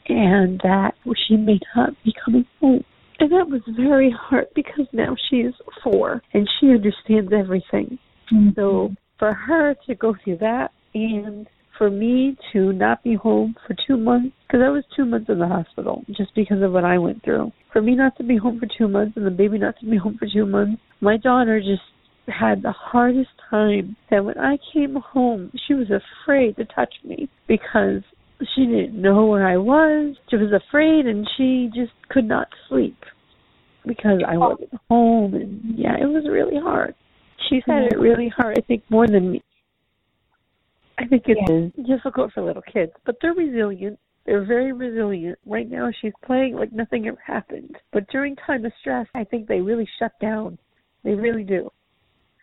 and 0.09 0.59
that 0.63 0.91
she 1.27 1.35
may 1.35 1.59
not 1.75 1.89
be 2.03 2.13
coming 2.23 2.45
home. 2.61 2.83
And 3.19 3.31
that 3.31 3.49
was 3.49 3.61
very 3.75 4.13
hard 4.15 4.45
because 4.55 4.85
now 4.93 5.15
she's 5.29 5.53
four 5.83 6.21
and 6.33 6.47
she 6.59 6.67
understands 6.67 7.31
everything. 7.33 7.97
Mm-hmm. 8.31 8.49
So 8.55 8.91
for 9.17 9.33
her 9.33 9.75
to 9.87 9.95
go 9.95 10.15
through 10.23 10.37
that 10.37 10.69
and 10.93 11.47
for 11.77 11.89
me 11.89 12.37
to 12.53 12.73
not 12.73 13.03
be 13.03 13.15
home 13.15 13.55
for 13.65 13.75
two 13.87 13.97
months, 13.97 14.35
because 14.47 14.61
I 14.65 14.69
was 14.69 14.83
two 14.95 15.05
months 15.05 15.29
in 15.29 15.39
the 15.39 15.47
hospital 15.47 16.03
just 16.15 16.33
because 16.35 16.61
of 16.61 16.71
what 16.71 16.85
I 16.85 16.97
went 16.97 17.23
through. 17.23 17.51
For 17.71 17.81
me 17.81 17.95
not 17.95 18.17
to 18.17 18.23
be 18.23 18.37
home 18.37 18.59
for 18.59 18.67
two 18.77 18.87
months 18.87 19.13
and 19.15 19.25
the 19.25 19.31
baby 19.31 19.57
not 19.57 19.79
to 19.79 19.89
be 19.89 19.97
home 19.97 20.17
for 20.17 20.27
two 20.31 20.45
months, 20.45 20.81
my 21.01 21.17
daughter 21.17 21.59
just 21.59 21.81
had 22.27 22.61
the 22.61 22.71
hardest 22.71 23.29
time 23.49 23.95
that 24.09 24.23
when 24.23 24.37
I 24.37 24.57
came 24.73 24.95
home, 24.95 25.51
she 25.67 25.73
was 25.73 25.87
afraid 25.89 26.55
to 26.57 26.65
touch 26.65 26.93
me 27.03 27.29
because 27.47 28.01
she 28.55 28.65
didn't 28.65 29.01
know 29.01 29.25
where 29.25 29.47
I 29.47 29.57
was. 29.57 30.15
She 30.29 30.35
was 30.35 30.51
afraid 30.51 31.05
and 31.05 31.27
she 31.37 31.69
just 31.73 31.93
could 32.09 32.25
not 32.25 32.47
sleep 32.69 32.97
because 33.85 34.21
I 34.27 34.37
wasn't 34.37 34.73
home. 34.89 35.33
And 35.33 35.77
yeah, 35.77 35.95
it 35.99 36.05
was 36.05 36.27
really 36.29 36.59
hard. 36.61 36.93
She's 37.49 37.63
had 37.65 37.83
it 37.83 37.99
really 37.99 38.31
hard, 38.35 38.57
I 38.57 38.61
think, 38.61 38.83
more 38.89 39.07
than 39.07 39.31
me. 39.31 39.43
I 40.99 41.05
think 41.05 41.23
it's 41.27 41.39
yeah. 41.77 41.95
difficult 41.95 42.33
for 42.33 42.43
little 42.43 42.63
kids, 42.63 42.91
but 43.05 43.15
they're 43.21 43.33
resilient. 43.33 43.99
They're 44.25 44.45
very 44.45 44.73
resilient. 44.73 45.37
Right 45.45 45.69
now, 45.69 45.89
she's 46.01 46.11
playing 46.25 46.55
like 46.55 46.73
nothing 46.73 47.07
ever 47.07 47.19
happened. 47.25 47.77
But 47.93 48.09
during 48.09 48.35
time 48.35 48.65
of 48.65 48.71
stress, 48.81 49.07
I 49.15 49.23
think 49.23 49.47
they 49.47 49.61
really 49.61 49.87
shut 49.99 50.11
down. 50.19 50.57
They 51.03 51.13
really 51.13 51.43
do. 51.43 51.69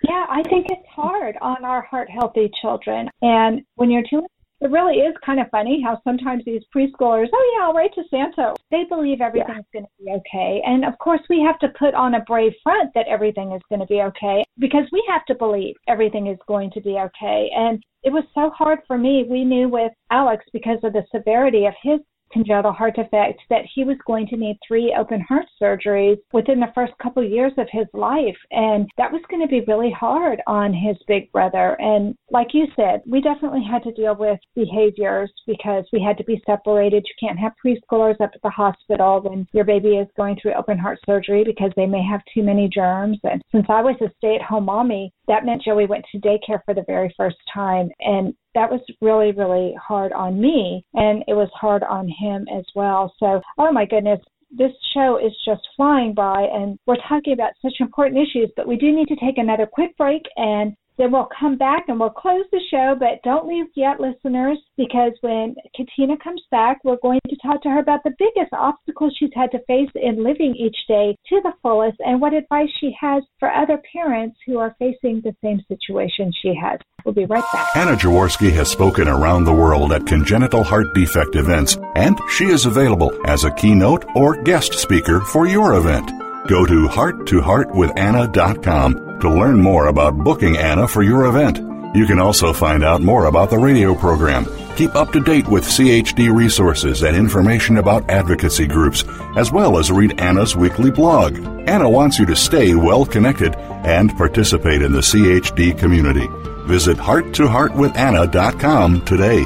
Yeah, 0.09 0.27
I 0.29 0.43
think 0.43 0.67
it's 0.69 0.87
hard 0.89 1.37
on 1.41 1.65
our 1.65 1.83
heart 1.83 2.09
healthy 2.11 2.51
children. 2.61 3.09
And 3.23 3.63
when 3.77 3.91
you're 3.91 4.03
doing 4.11 4.27
it 4.61 4.71
really 4.71 4.95
is 4.95 5.15
kind 5.25 5.41
of 5.41 5.51
funny 5.51 5.83
how 5.85 6.01
sometimes 6.05 6.43
these 6.47 6.63
preschoolers, 6.75 7.27
oh 7.35 7.55
yeah, 7.55 7.67
I'll 7.67 7.75
write 7.75 7.93
to 7.97 8.03
Santa. 8.09 8.55
They 8.71 8.85
believe 8.89 9.21
everything's 9.21 9.67
yeah. 9.75 9.81
going 9.81 9.85
to 9.85 10.05
be 10.05 10.11
okay. 10.11 10.63
And 10.65 10.87
of 10.87 10.97
course, 10.99 11.21
we 11.29 11.43
have 11.43 11.59
to 11.59 11.79
put 11.79 11.93
on 11.93 12.15
a 12.15 12.21
brave 12.21 12.53
front 12.63 12.91
that 12.95 13.07
everything 13.07 13.53
is 13.53 13.61
going 13.69 13.81
to 13.81 13.87
be 13.87 14.01
okay 14.01 14.43
because 14.59 14.85
we 14.91 15.05
have 15.09 15.27
to 15.27 15.35
believe 15.35 15.75
everything 15.87 16.29
is 16.29 16.39
going 16.49 16.71
to 16.71 16.81
be 16.81 16.93
okay. 16.93 17.51
And 17.55 17.83
it 18.05 18.13
was 18.13 18.25
so 18.35 18.51
hard 18.57 18.79
for 18.87 18.97
me. 18.97 19.27
We 19.29 19.45
knew 19.45 19.69
with 19.69 19.93
Alex 20.11 20.45
because 20.53 20.79
of 20.83 20.95
the 20.95 21.05
severity 21.15 21.67
of 21.67 21.75
his 21.83 22.01
congenital 22.35 22.73
heart 22.73 22.97
defect 22.97 23.41
that 23.49 23.65
he 23.75 23.85
was 23.85 23.97
going 24.07 24.27
to 24.27 24.37
need 24.37 24.59
three 24.67 24.95
open 24.99 25.21
heart 25.23 25.47
surgeries 25.63 26.19
within 26.33 26.61
the 26.61 26.73
first 26.75 26.93
couple 27.03 27.25
of 27.25 27.31
years 27.31 27.53
of 27.57 27.69
his 27.71 27.87
life. 27.95 28.37
And 28.51 28.91
that 28.99 29.13
was 29.13 29.23
going 29.31 29.41
to 29.41 29.49
be 29.49 29.65
really 29.67 29.91
hard 29.91 30.43
on 30.47 30.75
his 30.75 30.97
big 31.09 31.31
brother. 31.33 31.77
And 31.81 32.15
like 32.31 32.49
you 32.53 32.67
said, 32.77 33.03
we 33.07 33.21
definitely 33.21 33.65
had 33.65 33.83
to 33.85 33.93
deal 33.93 34.17
with 34.19 34.39
behaviors 34.55 35.33
because 35.47 35.85
we 35.93 36.03
had 36.03 36.19
to 36.19 36.25
be 36.25 36.43
separated. 36.45 37.07
You 37.07 37.29
can't 37.29 37.39
have 37.39 37.53
preschoolers 37.65 38.21
up 38.21 38.33
at 38.35 38.43
the 38.43 38.51
hospital 38.51 39.21
when 39.23 39.47
your 39.53 39.65
baby 39.65 39.97
is 39.97 40.09
going 40.17 40.37
through 40.43 40.55
open 40.55 40.79
heart 40.79 40.99
surgery 41.07 41.45
because 41.45 41.71
they 41.77 41.87
may 41.87 42.03
have 42.03 42.21
too 42.35 42.43
many 42.43 42.69
germs. 42.69 43.19
And 43.23 43.41
since 43.53 43.67
I 43.69 43.81
was 43.81 43.97
a 44.01 44.11
stay 44.19 44.35
at 44.35 44.43
home 44.43 44.65
mommy, 44.65 45.13
that 45.29 45.45
meant 45.45 45.63
Joey 45.63 45.87
went 45.87 46.05
to 46.11 46.19
daycare 46.19 46.61
for 46.65 46.75
the 46.75 46.85
very 46.87 47.15
first 47.17 47.37
time. 47.53 47.89
And 48.01 48.35
that 48.55 48.71
was 48.71 48.81
really, 49.01 49.33
really 49.33 49.75
hard 49.83 50.13
on 50.13 50.41
me. 50.41 50.85
And 50.95 51.25
it 51.27 51.35
was 51.35 51.51
hard 51.55 51.83
on 51.83 52.09
him 52.09 52.47
as 52.57 52.65
well. 52.75 53.13
So, 53.19 53.41
oh 53.59 53.73
my 53.73 53.85
goodness, 53.85 54.21
this 54.57 54.73
show 54.95 55.19
is 55.19 55.33
just 55.45 55.63
flying 55.77 56.15
by 56.15 56.43
and 56.53 56.79
we're 56.87 56.97
talking 57.09 57.33
about 57.33 57.53
such 57.61 57.75
important 57.81 58.21
issues, 58.21 58.51
but 58.57 58.69
we 58.69 58.77
do 58.77 58.95
need 58.95 59.09
to 59.09 59.17
take 59.17 59.39
another 59.39 59.67
quick 59.67 59.97
break 59.97 60.23
and 60.37 60.75
then 60.97 61.11
we'll 61.11 61.29
come 61.39 61.57
back 61.57 61.85
and 61.89 61.99
we'll 61.99 62.11
close 62.11 62.45
the 62.53 62.61
show, 62.71 62.95
but 62.99 63.23
don't 63.25 63.49
leave 63.49 63.67
yet, 63.75 63.99
listeners, 64.01 64.59
because 64.77 65.13
when 65.23 65.57
Katina 65.75 66.17
comes 66.23 66.43
back, 66.51 66.79
we're 66.85 66.99
going 67.03 67.21
to 67.29 67.37
talk 67.43 67.63
to 67.63 67.69
her 67.69 67.81
about 67.81 68.05
the 68.05 68.15
biggest 68.19 68.53
obstacles 68.53 69.17
she's 69.19 69.31
had 69.35 69.51
to 69.53 69.59
face 69.67 69.91
in 69.97 70.23
living 70.23 70.55
each 70.57 70.77
day 70.87 71.17
to 71.29 71.41
the 71.43 71.53
fullest 71.63 71.97
and 72.01 72.21
what 72.21 72.33
advice 72.33 72.69
she 72.81 72.95
has 73.01 73.25
for 73.41 73.53
other 73.53 73.83
parents 73.93 74.37
who 74.47 74.59
are 74.59 74.77
facing 74.79 75.21
the 75.23 75.35
same 75.43 75.61
situation 75.69 76.33
she 76.43 76.55
has. 76.55 76.79
We'll 77.05 77.15
be 77.15 77.27
right 77.27 77.43
back. 77.53 77.77
Anna 77.77 77.97
Jaworski 77.97 78.53
has 78.53 78.71
spoken 78.71 79.09
around 79.09 79.45
the 79.45 79.53
world 79.53 79.93
at 79.93 80.07
congenital 80.07 80.63
heart 80.63 80.95
defect 80.95 81.35
events, 81.35 81.77
and 81.97 82.17
she 82.31 82.45
is 82.47 82.67
available 82.67 83.13
as 83.27 83.43
a 83.45 83.51
keynote 83.51 84.05
or 84.15 84.41
guest 84.43 84.75
speaker 84.75 85.21
for 85.21 85.47
your 85.47 85.75
event. 85.75 86.13
Go 86.47 86.65
to 86.65 86.87
hearttoheartwithanna.com 86.89 89.14
to 89.25 89.31
learn 89.31 89.61
more 89.61 89.89
about 89.89 90.19
booking 90.19 90.57
Anna 90.57 90.87
for 90.87 91.03
your 91.03 91.27
event. 91.27 91.59
You 91.97 92.07
can 92.07 92.19
also 92.19 92.53
find 92.53 92.85
out 92.85 93.03
more 93.03 93.27
about 93.27 93.51
the 93.51 93.59
radio 93.59 93.95
program, 93.95 94.47
keep 94.77 94.95
up 94.95 95.13
to 95.13 95.21
date 95.21 95.49
with 95.49 95.65
CHD 95.65 96.35
resources 96.35 97.03
and 97.03 97.17
information 97.17 97.79
about 97.79 98.09
advocacy 98.11 98.67
groups, 98.67 99.05
as 99.37 99.51
well 99.51 99.79
as 99.79 99.91
read 99.91 100.21
Anna's 100.21 100.57
weekly 100.57 100.91
blog. 100.91 101.39
Anna 101.69 101.89
wants 101.89 102.19
you 102.19 102.27
to 102.27 102.37
stay 102.37 102.75
well 102.75 103.07
connected 103.07 103.55
and 103.57 104.17
participate 104.17 104.83
in 104.83 104.93
the 104.93 105.01
CHD 105.01 105.79
community. 105.79 106.29
Visit 106.67 106.97
hearttoheartwithanna.com 106.97 109.05
today 109.05 109.45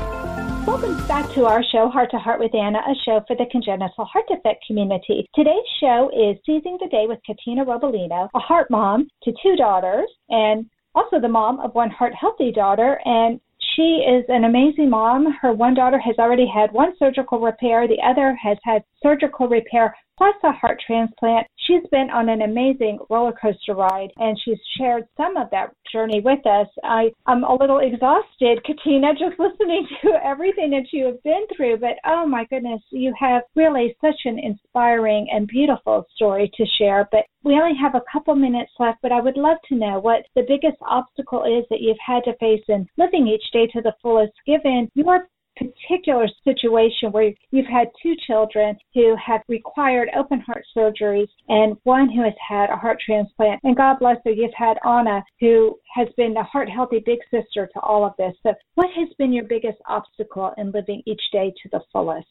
back 1.08 1.32
to 1.34 1.46
our 1.46 1.64
show, 1.72 1.88
Heart 1.88 2.10
to 2.10 2.18
Heart 2.18 2.40
with 2.40 2.54
Anna, 2.54 2.80
a 2.80 2.94
show 3.06 3.24
for 3.26 3.34
the 3.34 3.46
congenital 3.50 4.04
heart 4.04 4.26
defect 4.28 4.62
community. 4.66 5.26
Today's 5.34 5.64
show 5.80 6.10
is 6.14 6.36
Seizing 6.44 6.76
the 6.78 6.88
Day 6.90 7.06
with 7.08 7.18
Katina 7.24 7.64
Robolino, 7.64 8.28
a 8.34 8.38
heart 8.38 8.70
mom 8.70 9.08
to 9.22 9.32
two 9.42 9.56
daughters 9.56 10.10
and 10.28 10.66
also 10.94 11.20
the 11.20 11.28
mom 11.28 11.58
of 11.60 11.74
one 11.74 11.88
heart 11.88 12.12
healthy 12.14 12.52
daughter. 12.52 13.00
And 13.06 13.40
she 13.74 14.04
is 14.06 14.26
an 14.28 14.44
amazing 14.44 14.90
mom. 14.90 15.32
Her 15.40 15.54
one 15.54 15.72
daughter 15.72 15.98
has 15.98 16.16
already 16.18 16.46
had 16.46 16.70
one 16.70 16.92
surgical 16.98 17.40
repair, 17.40 17.88
the 17.88 18.02
other 18.04 18.36
has 18.36 18.58
had 18.62 18.84
surgical 19.02 19.48
repair 19.48 19.96
plus 20.18 20.34
a 20.42 20.50
heart 20.50 20.82
transplant. 20.84 21.46
She's 21.56 21.88
been 21.92 22.10
on 22.10 22.28
an 22.28 22.42
amazing 22.42 22.98
roller 23.08 23.32
coaster 23.32 23.74
ride 23.74 24.10
and 24.16 24.36
she's 24.44 24.58
shared 24.76 25.04
some 25.16 25.36
of 25.36 25.48
that 25.50 25.72
journey 25.92 26.20
with 26.20 26.44
us. 26.44 26.66
I, 26.82 27.12
I'm 27.26 27.44
a 27.44 27.54
little 27.54 27.78
exhausted, 27.78 28.64
Katina, 28.64 29.12
just 29.12 29.38
listening 29.38 29.86
to 30.02 30.10
everything 30.24 30.70
that 30.70 30.92
you 30.92 31.06
have 31.06 31.22
been 31.22 31.46
through, 31.56 31.78
but 31.78 31.96
oh 32.04 32.26
my 32.26 32.44
goodness, 32.46 32.82
you 32.90 33.14
have 33.18 33.42
really 33.54 33.96
such 34.00 34.20
an 34.24 34.40
inspiring 34.40 35.28
and 35.30 35.46
beautiful 35.46 36.04
story 36.16 36.50
to 36.56 36.64
share. 36.78 37.08
But 37.12 37.24
we 37.44 37.54
only 37.54 37.78
have 37.80 37.94
a 37.94 38.02
couple 38.12 38.34
minutes 38.34 38.72
left, 38.80 38.98
but 39.02 39.12
I 39.12 39.20
would 39.20 39.36
love 39.36 39.58
to 39.68 39.76
know 39.76 40.00
what 40.00 40.26
the 40.34 40.42
biggest 40.48 40.78
obstacle 40.82 41.44
is 41.44 41.64
that 41.70 41.80
you've 41.80 41.96
had 42.04 42.24
to 42.24 42.36
face 42.38 42.64
in 42.68 42.86
living 42.96 43.28
each 43.28 43.44
day 43.52 43.68
to 43.72 43.80
the 43.80 43.94
fullest, 44.02 44.32
given 44.44 44.90
your 44.94 45.28
particular 45.58 46.26
situation 46.44 47.10
where 47.10 47.32
you've 47.50 47.66
had 47.66 47.88
two 48.02 48.14
children 48.26 48.76
who 48.94 49.16
have 49.24 49.40
required 49.48 50.08
open 50.16 50.40
heart 50.40 50.64
surgeries 50.76 51.28
and 51.48 51.76
one 51.84 52.08
who 52.10 52.22
has 52.22 52.34
had 52.46 52.70
a 52.70 52.76
heart 52.76 52.98
transplant. 53.04 53.60
And 53.64 53.76
God 53.76 53.98
bless 53.98 54.16
her, 54.24 54.30
you've 54.30 54.50
had 54.56 54.78
Anna 54.84 55.22
who 55.40 55.78
has 55.94 56.08
been 56.16 56.36
a 56.36 56.44
heart 56.44 56.68
healthy 56.68 57.02
big 57.04 57.18
sister 57.30 57.68
to 57.72 57.80
all 57.80 58.04
of 58.04 58.12
this. 58.18 58.34
So, 58.42 58.54
what 58.74 58.88
has 58.96 59.08
been 59.18 59.32
your 59.32 59.44
biggest 59.44 59.78
obstacle 59.86 60.52
in 60.56 60.70
living 60.70 61.02
each 61.06 61.22
day 61.32 61.52
to 61.62 61.68
the 61.70 61.80
fullest? 61.92 62.26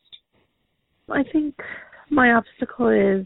I 1.10 1.24
think 1.32 1.56
my 2.10 2.34
obstacle 2.34 2.90
is 2.90 3.26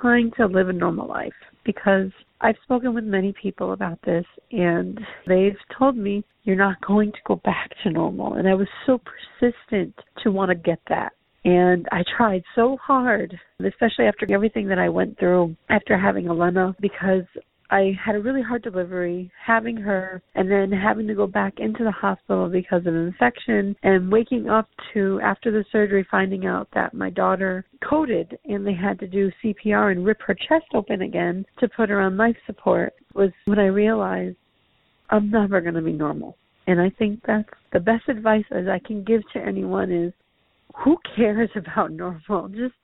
trying 0.00 0.30
to 0.36 0.46
live 0.46 0.68
a 0.68 0.72
normal 0.72 1.08
life 1.08 1.32
because 1.64 2.10
I've 2.40 2.56
spoken 2.62 2.94
with 2.94 3.04
many 3.04 3.34
people 3.40 3.72
about 3.72 3.98
this 4.02 4.24
and 4.50 4.98
they've 5.26 5.56
told 5.78 5.96
me 5.96 6.24
you're 6.44 6.56
not 6.56 6.80
going 6.80 7.12
to 7.12 7.18
go 7.26 7.36
back 7.36 7.70
to 7.82 7.90
normal. 7.90 8.34
And 8.34 8.48
I 8.48 8.54
was 8.54 8.68
so 8.86 8.98
persistent 8.98 9.94
to 10.22 10.30
want 10.30 10.50
to 10.50 10.54
get 10.54 10.80
that. 10.88 11.12
And 11.44 11.86
I 11.90 12.02
tried 12.16 12.42
so 12.54 12.76
hard, 12.82 13.38
especially 13.64 14.04
after 14.06 14.26
everything 14.30 14.68
that 14.68 14.78
I 14.78 14.88
went 14.88 15.18
through 15.18 15.56
after 15.70 15.98
having 15.98 16.26
Elena, 16.26 16.74
because 16.80 17.24
I 17.70 17.96
had 18.04 18.16
a 18.16 18.20
really 18.20 18.42
hard 18.42 18.62
delivery, 18.62 19.30
having 19.44 19.76
her, 19.76 20.20
and 20.34 20.50
then 20.50 20.72
having 20.72 21.06
to 21.06 21.14
go 21.14 21.26
back 21.26 21.54
into 21.58 21.84
the 21.84 21.92
hospital 21.92 22.48
because 22.48 22.80
of 22.80 22.94
an 22.94 23.06
infection, 23.06 23.76
and 23.82 24.10
waking 24.10 24.48
up 24.48 24.68
to, 24.92 25.20
after 25.22 25.52
the 25.52 25.64
surgery, 25.70 26.06
finding 26.10 26.46
out 26.46 26.68
that 26.74 26.94
my 26.94 27.10
daughter 27.10 27.64
coded 27.88 28.36
and 28.44 28.66
they 28.66 28.74
had 28.74 28.98
to 29.00 29.06
do 29.06 29.30
CPR 29.42 29.92
and 29.92 30.04
rip 30.04 30.20
her 30.22 30.34
chest 30.34 30.66
open 30.74 31.02
again 31.02 31.46
to 31.60 31.68
put 31.68 31.88
her 31.88 32.00
on 32.00 32.16
life 32.16 32.36
support 32.46 32.92
was 33.14 33.30
when 33.44 33.58
I 33.58 33.66
realized 33.66 34.36
I'm 35.10 35.30
never 35.30 35.60
going 35.60 35.74
to 35.74 35.82
be 35.82 35.92
normal. 35.92 36.36
And 36.66 36.80
I 36.80 36.90
think 36.90 37.20
that's 37.26 37.48
the 37.72 37.80
best 37.80 38.08
advice 38.08 38.44
as 38.50 38.66
I 38.68 38.80
can 38.84 39.04
give 39.04 39.22
to 39.32 39.40
anyone 39.40 39.92
is 39.92 40.12
who 40.84 40.96
cares 41.16 41.50
about 41.56 41.92
normal? 41.92 42.48
Just 42.48 42.74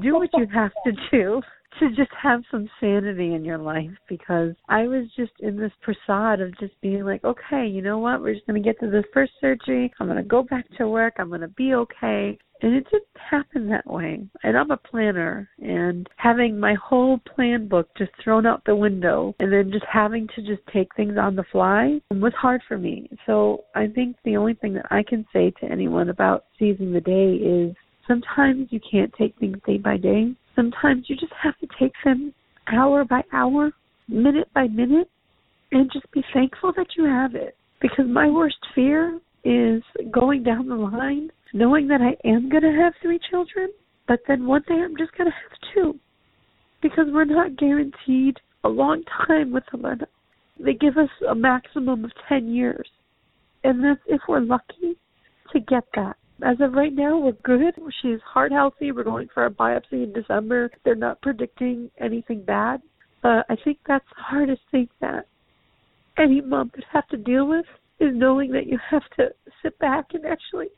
do 0.00 0.14
what 0.14 0.30
you 0.34 0.46
have 0.52 0.72
to 0.86 0.92
do 1.10 1.42
to 1.80 1.88
just 1.90 2.10
have 2.20 2.42
some 2.50 2.68
sanity 2.80 3.34
in 3.34 3.44
your 3.44 3.58
life 3.58 3.90
because 4.08 4.54
I 4.68 4.86
was 4.86 5.06
just 5.16 5.32
in 5.40 5.56
this 5.56 5.72
facade 5.84 6.40
of 6.40 6.58
just 6.58 6.78
being 6.80 7.04
like, 7.04 7.24
okay, 7.24 7.66
you 7.66 7.82
know 7.82 7.98
what? 7.98 8.20
We're 8.20 8.34
just 8.34 8.46
going 8.46 8.62
to 8.62 8.66
get 8.66 8.78
to 8.80 8.90
this 8.90 9.04
first 9.12 9.32
surgery. 9.40 9.92
I'm 9.98 10.06
going 10.06 10.16
to 10.16 10.28
go 10.28 10.42
back 10.42 10.66
to 10.78 10.88
work. 10.88 11.14
I'm 11.18 11.28
going 11.28 11.40
to 11.40 11.48
be 11.48 11.74
okay. 11.74 12.38
And 12.62 12.76
it 12.76 12.84
didn't 12.84 13.06
happen 13.30 13.68
that 13.68 13.86
way. 13.90 14.24
And 14.44 14.56
I'm 14.56 14.70
a 14.70 14.76
planner, 14.76 15.48
and 15.60 16.08
having 16.16 16.60
my 16.60 16.74
whole 16.74 17.18
plan 17.34 17.66
book 17.66 17.88
just 17.98 18.12
thrown 18.22 18.46
out 18.46 18.62
the 18.64 18.76
window 18.76 19.34
and 19.40 19.52
then 19.52 19.72
just 19.72 19.84
having 19.92 20.28
to 20.36 20.42
just 20.42 20.62
take 20.72 20.94
things 20.94 21.18
on 21.20 21.34
the 21.34 21.44
fly 21.50 22.00
was 22.12 22.32
hard 22.34 22.60
for 22.68 22.78
me. 22.78 23.10
So 23.26 23.64
I 23.74 23.88
think 23.88 24.16
the 24.24 24.36
only 24.36 24.54
thing 24.54 24.74
that 24.74 24.86
I 24.92 25.02
can 25.02 25.26
say 25.32 25.52
to 25.60 25.66
anyone 25.66 26.08
about 26.08 26.44
seizing 26.56 26.92
the 26.92 27.00
day 27.00 27.32
is 27.34 27.74
sometimes 28.06 28.68
you 28.70 28.78
can't 28.88 29.12
take 29.18 29.36
things 29.38 29.56
day 29.66 29.78
by 29.78 29.96
day 29.96 30.32
Sometimes 30.54 31.04
you 31.08 31.16
just 31.16 31.32
have 31.42 31.58
to 31.58 31.66
take 31.78 31.92
them 32.04 32.34
hour 32.72 33.04
by 33.04 33.22
hour, 33.32 33.72
minute 34.08 34.48
by 34.54 34.66
minute, 34.68 35.10
and 35.72 35.90
just 35.92 36.10
be 36.12 36.22
thankful 36.34 36.72
that 36.76 36.88
you 36.96 37.04
have 37.04 37.34
it. 37.34 37.56
Because 37.80 38.06
my 38.08 38.28
worst 38.28 38.58
fear 38.74 39.18
is 39.44 39.82
going 40.12 40.42
down 40.44 40.68
the 40.68 40.74
line, 40.74 41.30
knowing 41.52 41.88
that 41.88 42.00
I 42.00 42.16
am 42.28 42.48
going 42.48 42.62
to 42.62 42.80
have 42.82 42.92
three 43.02 43.18
children, 43.30 43.70
but 44.06 44.20
then 44.28 44.46
one 44.46 44.62
day 44.68 44.74
I'm 44.74 44.96
just 44.96 45.16
going 45.16 45.30
to 45.30 45.36
have 45.36 45.74
two. 45.74 45.98
Because 46.82 47.06
we're 47.08 47.24
not 47.24 47.56
guaranteed 47.56 48.36
a 48.64 48.68
long 48.68 49.02
time 49.26 49.52
with 49.52 49.64
Elena. 49.72 50.06
They 50.58 50.74
give 50.74 50.96
us 50.96 51.08
a 51.28 51.34
maximum 51.34 52.04
of 52.04 52.12
10 52.28 52.52
years. 52.52 52.88
And 53.64 53.82
that's 53.82 54.00
if 54.06 54.20
we're 54.28 54.40
lucky 54.40 54.96
to 55.52 55.60
get 55.60 55.84
that 55.94 56.16
as 56.42 56.56
of 56.60 56.72
right 56.74 56.92
now, 56.92 57.18
we're 57.18 57.32
good. 57.44 57.74
She's 58.02 58.20
heart 58.24 58.52
healthy. 58.52 58.92
We're 58.92 59.04
going 59.04 59.28
for 59.32 59.46
a 59.46 59.50
biopsy 59.50 60.04
in 60.04 60.12
December. 60.12 60.70
They're 60.84 60.94
not 60.94 61.20
predicting 61.22 61.90
anything 62.00 62.44
bad. 62.44 62.82
But 63.22 63.46
I 63.48 63.56
think 63.64 63.78
that's 63.86 64.04
the 64.16 64.22
hardest 64.22 64.62
thing 64.70 64.88
that 65.00 65.26
any 66.18 66.40
mom 66.40 66.70
could 66.70 66.84
have 66.92 67.06
to 67.08 67.16
deal 67.16 67.46
with 67.48 67.66
is 68.00 68.10
knowing 68.12 68.50
that 68.52 68.66
you 68.66 68.78
have 68.90 69.02
to 69.16 69.28
sit 69.62 69.78
back 69.78 70.06
and 70.12 70.24
actually 70.26 70.68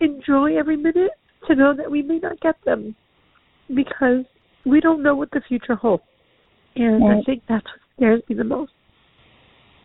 enjoy 0.00 0.56
every 0.56 0.76
minute 0.76 1.12
to 1.46 1.54
know 1.54 1.74
that 1.76 1.90
we 1.90 2.02
may 2.02 2.18
not 2.18 2.40
get 2.40 2.56
them 2.64 2.94
because 3.74 4.24
we 4.64 4.80
don't 4.80 5.02
know 5.02 5.14
what 5.14 5.30
the 5.32 5.42
future 5.46 5.74
holds. 5.74 6.02
And 6.76 7.04
I 7.04 7.22
think 7.26 7.42
that's 7.48 7.64
what 7.64 7.80
scares 7.96 8.22
me 8.28 8.36
the 8.36 8.44
most. 8.44 8.72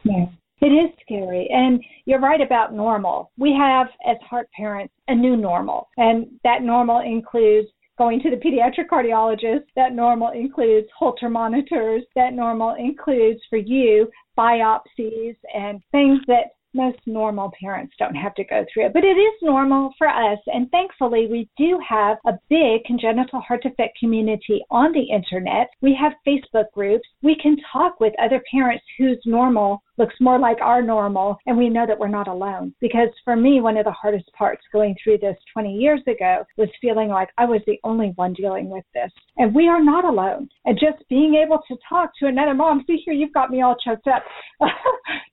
Yeah. 0.03 0.25
It 0.61 0.67
is 0.67 0.89
scary. 1.01 1.49
And 1.51 1.83
you're 2.05 2.19
right 2.19 2.41
about 2.41 2.73
normal. 2.73 3.31
We 3.37 3.53
have, 3.53 3.87
as 4.07 4.17
heart 4.27 4.49
parents, 4.55 4.93
a 5.07 5.15
new 5.15 5.35
normal. 5.35 5.89
And 5.97 6.27
that 6.43 6.63
normal 6.63 6.99
includes 7.01 7.67
going 7.97 8.19
to 8.21 8.29
the 8.29 8.37
pediatric 8.37 8.87
cardiologist. 8.91 9.65
That 9.75 9.93
normal 9.93 10.31
includes 10.31 10.87
Holter 10.97 11.29
monitors. 11.29 12.03
That 12.15 12.33
normal 12.33 12.75
includes, 12.75 13.41
for 13.49 13.57
you, 13.57 14.09
biopsies 14.37 15.35
and 15.53 15.81
things 15.91 16.19
that 16.27 16.55
most 16.73 16.99
normal 17.05 17.51
parents 17.59 17.93
don't 17.97 18.15
have 18.15 18.35
to 18.35 18.43
go 18.43 18.65
through. 18.73 18.89
But 18.89 19.05
it 19.05 19.17
is 19.17 19.33
normal 19.41 19.93
for 19.97 20.09
us. 20.09 20.39
And 20.47 20.69
thankfully, 20.71 21.27
we 21.31 21.49
do 21.57 21.79
have 21.87 22.17
a 22.27 22.33
big 22.49 22.83
congenital 22.85 23.39
heart 23.39 23.63
defect 23.63 23.97
community 23.97 24.61
on 24.69 24.91
the 24.91 25.03
internet. 25.03 25.69
We 25.81 25.97
have 25.99 26.11
Facebook 26.27 26.65
groups. 26.73 27.07
We 27.23 27.37
can 27.41 27.55
talk 27.71 28.01
with 28.01 28.13
other 28.21 28.43
parents 28.51 28.83
whose 28.97 29.19
normal 29.25 29.81
looks 29.97 30.15
more 30.19 30.39
like 30.39 30.57
our 30.61 30.81
normal, 30.81 31.37
and 31.45 31.57
we 31.57 31.69
know 31.69 31.85
that 31.87 31.97
we're 31.97 32.07
not 32.07 32.27
alone. 32.27 32.73
Because 32.81 33.09
for 33.23 33.35
me, 33.35 33.61
one 33.61 33.77
of 33.77 33.85
the 33.85 33.91
hardest 33.91 34.31
parts 34.33 34.63
going 34.71 34.95
through 35.01 35.19
this 35.19 35.37
20 35.53 35.73
years 35.73 36.01
ago 36.07 36.43
was 36.57 36.69
feeling 36.81 37.09
like 37.09 37.29
I 37.37 37.45
was 37.45 37.61
the 37.65 37.79
only 37.83 38.11
one 38.15 38.33
dealing 38.33 38.69
with 38.69 38.85
this. 38.93 39.11
And 39.37 39.53
we 39.55 39.67
are 39.67 39.83
not 39.83 40.05
alone. 40.05 40.49
And 40.65 40.79
just 40.79 41.07
being 41.09 41.35
able 41.35 41.59
to 41.67 41.77
talk 41.87 42.11
to 42.19 42.27
another 42.27 42.53
mom, 42.53 42.83
see 42.87 43.01
here, 43.03 43.13
you've 43.13 43.33
got 43.33 43.51
me 43.51 43.61
all 43.61 43.75
choked 43.83 44.07
up. 44.07 44.23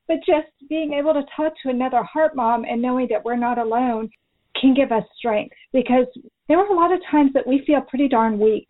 but 0.09 0.17
just 0.27 0.49
being 0.69 0.93
able 0.93 1.15
to 1.15 1.23
talk 1.37 1.53
to 1.63 1.71
another 1.71 2.03
heart 2.05 2.37
mom 2.37 2.65
and 2.65 2.81
knowing 2.81 3.09
that 3.11 3.25
we're 3.25 3.37
not 3.37 3.59
alone 3.59 4.11
can 4.61 4.75
give 4.75 4.93
us 4.93 5.05
strength 5.17 5.55
because 5.73 6.07
there 6.49 6.59
are 6.59 6.67
a 6.67 6.77
lot 6.77 6.93
of 6.93 7.01
times 7.11 7.33
that 7.33 7.47
we 7.47 7.65
feel 7.67 7.81
pretty 7.81 8.09
darn 8.09 8.39
weak, 8.39 8.69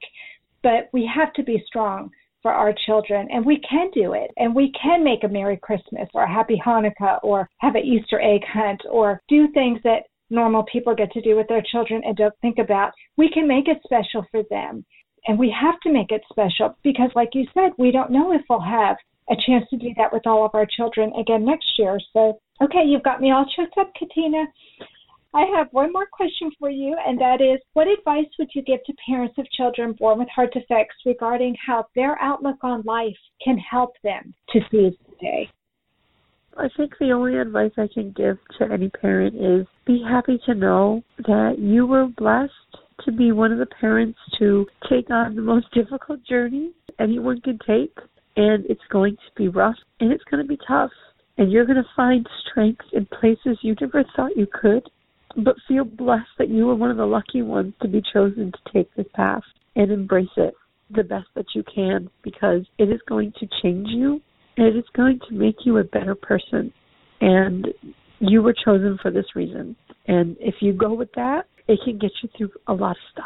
but 0.62 0.88
we 0.92 1.10
have 1.12 1.32
to 1.34 1.42
be 1.42 1.62
strong 1.66 2.10
for 2.42 2.52
our 2.52 2.74
children, 2.86 3.28
and 3.30 3.46
we 3.46 3.60
can 3.68 3.90
do 3.94 4.12
it. 4.14 4.30
And 4.36 4.54
we 4.54 4.72
can 4.80 5.04
make 5.04 5.24
a 5.24 5.28
Merry 5.28 5.56
Christmas 5.56 6.08
or 6.12 6.24
a 6.24 6.32
Happy 6.32 6.60
Hanukkah 6.64 7.20
or 7.22 7.48
have 7.58 7.74
an 7.76 7.84
Easter 7.84 8.20
egg 8.20 8.42
hunt 8.52 8.82
or 8.90 9.20
do 9.28 9.48
things 9.52 9.80
that 9.84 10.04
normal 10.30 10.64
people 10.64 10.94
get 10.94 11.12
to 11.12 11.20
do 11.20 11.36
with 11.36 11.46
their 11.48 11.62
children 11.70 12.02
and 12.04 12.16
don't 12.16 12.34
think 12.40 12.58
about. 12.58 12.92
We 13.16 13.30
can 13.30 13.46
make 13.46 13.68
it 13.68 13.78
special 13.84 14.26
for 14.30 14.42
them. 14.50 14.84
And 15.28 15.38
we 15.38 15.54
have 15.58 15.78
to 15.82 15.92
make 15.92 16.10
it 16.10 16.22
special 16.30 16.76
because, 16.82 17.10
like 17.14 17.30
you 17.34 17.46
said, 17.54 17.70
we 17.78 17.92
don't 17.92 18.10
know 18.10 18.32
if 18.32 18.42
we'll 18.50 18.60
have 18.60 18.96
a 19.30 19.36
chance 19.46 19.64
to 19.70 19.76
do 19.76 19.90
that 19.96 20.12
with 20.12 20.26
all 20.26 20.44
of 20.44 20.54
our 20.54 20.66
children 20.66 21.12
again 21.14 21.44
next 21.44 21.66
year. 21.78 21.98
So, 22.12 22.40
okay, 22.60 22.82
you've 22.84 23.04
got 23.04 23.20
me 23.20 23.30
all 23.30 23.46
choked 23.56 23.78
up, 23.78 23.92
Katina. 23.96 24.44
I 25.34 25.46
have 25.56 25.68
one 25.70 25.92
more 25.92 26.06
question 26.12 26.50
for 26.58 26.68
you, 26.68 26.94
and 27.06 27.18
that 27.18 27.40
is 27.40 27.58
what 27.72 27.88
advice 27.88 28.26
would 28.38 28.50
you 28.54 28.62
give 28.62 28.84
to 28.84 28.92
parents 29.06 29.34
of 29.38 29.50
children 29.52 29.94
born 29.98 30.18
with 30.18 30.28
heart 30.28 30.52
defects 30.52 30.96
regarding 31.06 31.56
how 31.66 31.86
their 31.94 32.20
outlook 32.20 32.58
on 32.62 32.82
life 32.84 33.16
can 33.42 33.56
help 33.56 33.94
them 34.04 34.34
to 34.50 34.60
seize 34.70 34.92
the 35.08 35.16
day? 35.20 35.48
I 36.58 36.68
think 36.76 36.92
the 36.98 37.12
only 37.12 37.38
advice 37.38 37.70
I 37.78 37.88
can 37.92 38.10
give 38.10 38.36
to 38.58 38.70
any 38.70 38.90
parent 38.90 39.34
is 39.36 39.66
be 39.86 40.04
happy 40.06 40.38
to 40.44 40.54
know 40.54 41.02
that 41.20 41.54
you 41.58 41.86
were 41.86 42.08
blessed 42.08 42.52
to 43.06 43.12
be 43.12 43.32
one 43.32 43.52
of 43.52 43.58
the 43.58 43.74
parents 43.80 44.18
to 44.38 44.66
take 44.90 45.10
on 45.10 45.34
the 45.34 45.40
most 45.40 45.66
difficult 45.74 46.22
journey 46.26 46.72
anyone 46.98 47.40
can 47.40 47.58
take. 47.66 47.96
And 48.36 48.66
it's 48.66 48.82
going 48.90 49.16
to 49.16 49.32
be 49.36 49.48
rough 49.48 49.76
and 50.00 50.12
it's 50.12 50.24
going 50.30 50.42
to 50.42 50.48
be 50.48 50.58
tough. 50.68 50.90
And 51.38 51.50
you're 51.50 51.64
going 51.64 51.82
to 51.82 51.88
find 51.96 52.26
strength 52.46 52.84
in 52.92 53.06
places 53.06 53.58
you 53.62 53.74
never 53.80 54.04
thought 54.14 54.36
you 54.36 54.46
could 54.46 54.88
but 55.36 55.56
feel 55.68 55.84
blessed 55.84 56.30
that 56.38 56.48
you 56.48 56.66
were 56.66 56.74
one 56.74 56.90
of 56.90 56.96
the 56.96 57.06
lucky 57.06 57.42
ones 57.42 57.74
to 57.82 57.88
be 57.88 58.02
chosen 58.12 58.52
to 58.52 58.72
take 58.72 58.94
this 58.94 59.06
path 59.14 59.42
and 59.76 59.90
embrace 59.90 60.28
it 60.36 60.54
the 60.94 61.02
best 61.02 61.26
that 61.34 61.46
you 61.54 61.62
can 61.74 62.10
because 62.22 62.62
it 62.78 62.84
is 62.84 63.00
going 63.08 63.32
to 63.40 63.46
change 63.62 63.88
you 63.88 64.20
and 64.56 64.66
it 64.66 64.76
is 64.76 64.84
going 64.94 65.18
to 65.28 65.34
make 65.34 65.56
you 65.64 65.78
a 65.78 65.84
better 65.84 66.14
person. 66.14 66.72
And 67.20 67.68
you 68.18 68.42
were 68.42 68.54
chosen 68.64 68.98
for 69.00 69.10
this 69.10 69.24
reason. 69.34 69.76
And 70.06 70.36
if 70.40 70.56
you 70.60 70.72
go 70.72 70.92
with 70.92 71.10
that, 71.16 71.42
it 71.68 71.78
can 71.84 71.98
get 71.98 72.10
you 72.22 72.28
through 72.36 72.50
a 72.66 72.72
lot 72.72 72.92
of 72.92 72.96
stuff. 73.12 73.24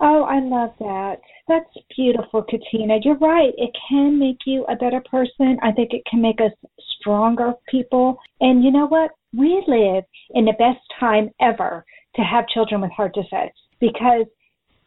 Oh, 0.00 0.22
I 0.22 0.40
love 0.40 0.70
that. 0.78 1.16
That's 1.48 1.76
beautiful, 1.96 2.42
Katina. 2.42 2.98
You're 3.02 3.18
right. 3.18 3.52
It 3.56 3.70
can 3.88 4.18
make 4.18 4.38
you 4.46 4.64
a 4.66 4.76
better 4.76 5.02
person. 5.10 5.58
I 5.62 5.72
think 5.72 5.92
it 5.92 6.04
can 6.08 6.22
make 6.22 6.40
us 6.40 6.52
stronger 7.00 7.54
people. 7.68 8.16
And 8.40 8.62
you 8.62 8.70
know 8.70 8.86
what? 8.86 9.10
We 9.36 9.62
live 9.66 10.04
in 10.30 10.44
the 10.44 10.52
best 10.52 10.80
time 11.00 11.30
ever 11.40 11.84
to 12.14 12.22
have 12.22 12.48
children 12.48 12.80
with 12.80 12.92
heart 12.92 13.14
defects 13.14 13.60
because 13.80 14.26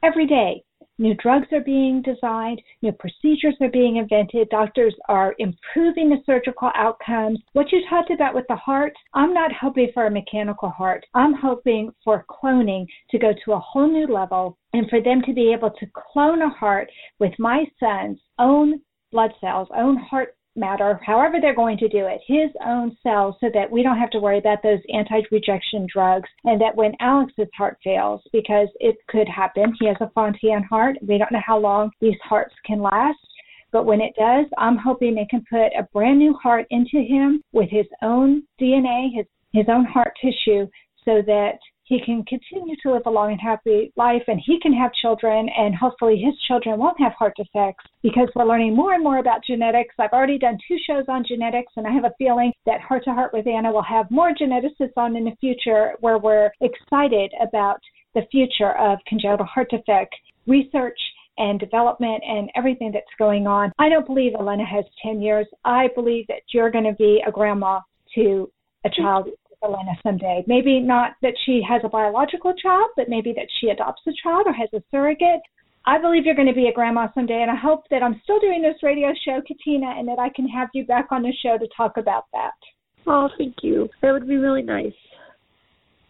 every 0.02 0.28
day 0.28 0.64
new 0.98 1.14
drugs 1.16 1.48
are 1.52 1.62
being 1.62 2.02
designed, 2.02 2.62
new 2.82 2.92
procedures 2.92 3.56
are 3.62 3.70
being 3.70 3.98
invented, 3.98 4.50
doctors 4.50 4.96
are 5.10 5.36
improving 5.40 6.10
the 6.10 6.22
surgical 6.26 6.72
outcomes. 6.76 7.40
What 7.54 7.72
you 7.72 7.82
talked 7.90 8.12
about 8.12 8.36
with 8.36 8.46
the 8.48 8.56
heart, 8.56 8.94
I'm 9.14 9.34
not 9.34 9.52
hoping 9.54 9.90
for 9.94 10.06
a 10.06 10.12
mechanical 10.12 10.70
heart. 10.70 11.06
I'm 11.14 11.34
hoping 11.34 11.92
for 12.04 12.26
cloning 12.30 12.86
to 13.10 13.20
go 13.20 13.34
to 13.46 13.54
a 13.54 13.60
whole 13.60 13.92
new 13.92 14.08
level 14.08 14.58
and 14.74 14.90
for 14.90 15.02
them 15.02 15.22
to 15.26 15.34
be 15.34 15.52
able 15.52 15.72
to 15.72 15.88
clone 16.12 16.42
a 16.42 16.50
heart 16.50 16.90
with 17.20 17.34
my 17.40 17.66
son's 17.80 18.20
own 18.40 18.82
blood 19.12 19.32
cells, 19.42 19.68
own 19.76 19.98
heart 19.98 20.36
matter, 20.56 21.00
however 21.06 21.38
they're 21.40 21.56
going 21.56 21.78
to 21.78 21.88
do 21.88 22.06
it, 22.08 22.20
his 22.28 22.50
own 22.66 22.96
cells 23.04 23.36
so 23.40 23.50
that 23.54 23.72
we 23.72 23.84
don't 23.84 23.98
have 23.98 24.10
to 24.12 24.20
worry 24.20 24.38
about 24.38 24.64
those 24.64 24.80
anti 24.94 25.22
rejection 25.32 25.88
drugs. 25.92 26.30
And 26.44 26.60
that 26.62 26.76
when 26.76 26.94
Alex's 27.00 27.48
heart 27.58 27.78
fails, 27.84 28.22
because 28.32 28.68
it 28.80 28.98
could 29.08 29.28
happen, 29.28 29.74
he 29.80 29.88
has 29.88 29.98
a 30.02 30.12
Fontan 30.14 30.64
heart. 30.64 30.98
We 31.02 31.18
don't 31.18 31.32
know 31.32 31.42
how 31.46 31.60
long 31.60 31.92
these 32.02 32.20
hearts 32.24 32.54
can 32.66 32.82
last. 32.82 33.20
But 33.72 33.86
when 33.86 34.02
it 34.02 34.14
does, 34.18 34.46
I'm 34.58 34.78
hoping 34.78 35.16
they 35.16 35.28
can 35.30 35.46
put 35.50 35.68
a 35.78 35.88
brand 35.94 36.20
new 36.20 36.34
heart 36.34 36.66
into 36.72 37.00
him 37.00 37.42
with 37.54 37.70
his 37.70 37.86
own 38.02 38.44
DNA, 38.60 39.16
his, 39.16 39.26
his 39.54 39.66
own 39.70 39.86
heart 39.86 40.12
tissue, 40.22 40.68
so 41.06 41.22
that 41.26 41.58
he 41.92 42.00
can 42.00 42.24
continue 42.24 42.74
to 42.82 42.94
live 42.94 43.02
a 43.06 43.10
long 43.10 43.34
and 43.34 43.42
happy 43.42 43.92
life 43.98 44.22
and 44.28 44.40
he 44.46 44.58
can 44.62 44.72
have 44.72 44.94
children 44.94 45.50
and 45.58 45.76
hopefully 45.76 46.16
his 46.16 46.34
children 46.48 46.80
won't 46.80 46.98
have 46.98 47.12
heart 47.20 47.34
defects 47.36 47.84
because 48.02 48.30
we're 48.34 48.46
learning 48.46 48.74
more 48.74 48.94
and 48.94 49.04
more 49.04 49.18
about 49.18 49.44
genetics. 49.46 49.94
I've 50.00 50.14
already 50.14 50.38
done 50.38 50.58
two 50.70 50.78
shows 50.88 51.04
on 51.10 51.26
genetics 51.28 51.74
and 51.76 51.86
I 51.86 51.92
have 51.92 52.06
a 52.06 52.14
feeling 52.18 52.54
that 52.66 52.80
Heart 52.80 53.04
to 53.04 53.14
Heart 53.14 53.34
with 53.34 53.46
Anna 53.46 53.74
will 53.74 53.84
have 53.84 54.10
more 54.10 54.32
geneticists 54.32 54.96
on 54.96 55.18
in 55.18 55.26
the 55.26 55.36
future 55.42 55.96
where 56.00 56.18
we're 56.18 56.52
excited 56.62 57.34
about 57.46 57.82
the 58.16 58.22
future 58.32 58.72
of 58.80 58.98
congenital 59.06 59.46
heart 59.46 59.70
defect 59.70 60.16
research 60.48 60.98
and 61.38 61.60
development 61.60 62.24
and 62.26 62.50
everything 62.56 62.92
that's 62.94 63.06
going 63.20 63.48
on. 63.48 63.70
I 63.80 63.90
don't 63.90 64.08
believe 64.08 64.32
Elena 64.40 64.66
has 64.66 64.86
10 65.04 65.20
years. 65.20 65.48
I 65.66 65.90
believe 65.94 66.26
that 66.28 66.44
you're 66.54 66.72
going 66.72 66.86
to 66.86 66.94
be 66.94 67.22
a 67.28 67.32
grandma 67.32 67.82
to 68.16 68.50
a 68.86 68.90
child 68.90 69.28
Elena 69.64 69.92
someday. 70.04 70.44
Maybe 70.48 70.80
not 70.80 71.14
that 71.22 71.34
she 71.46 71.62
has 71.68 71.82
a 71.84 71.90
biological 71.90 72.54
child, 72.54 72.90
but 72.96 73.10
maybe 73.10 73.34
that 73.34 73.48
she 73.60 73.70
adopts 73.70 74.02
a 74.08 74.12
child 74.24 74.44
or 74.48 74.54
has 74.54 74.70
a 74.74 74.84
surrogate. 74.92 75.42
I 75.86 76.00
believe 76.00 76.26
you're 76.26 76.36
going 76.36 76.48
to 76.48 76.54
be 76.54 76.68
a 76.68 76.74
grandma 76.74 77.08
someday, 77.14 77.42
and 77.42 77.50
I 77.50 77.56
hope 77.56 77.86
that 77.90 78.04
I'm 78.04 78.22
still 78.24 78.40
doing 78.40 78.62
this 78.62 78.84
radio 78.84 79.14
show, 79.26 79.42
Katina, 79.46 79.96
and 79.98 80.08
that 80.08 80.20
I 80.20 80.30
can 80.30 80.48
have 80.48 80.70
you 80.74 80.86
back 80.86 81.08
on 81.12 81.24
the 81.24 81.34
show 81.44 81.58
to 81.58 81.68
talk 81.76 81.98
about 81.98 82.26
that. 82.34 82.54
Oh, 83.08 83.30
thank 83.38 83.56
you. 83.64 83.90
That 84.02 84.12
would 84.12 84.28
be 84.28 84.36
really 84.36 84.62
nice. 84.62 84.94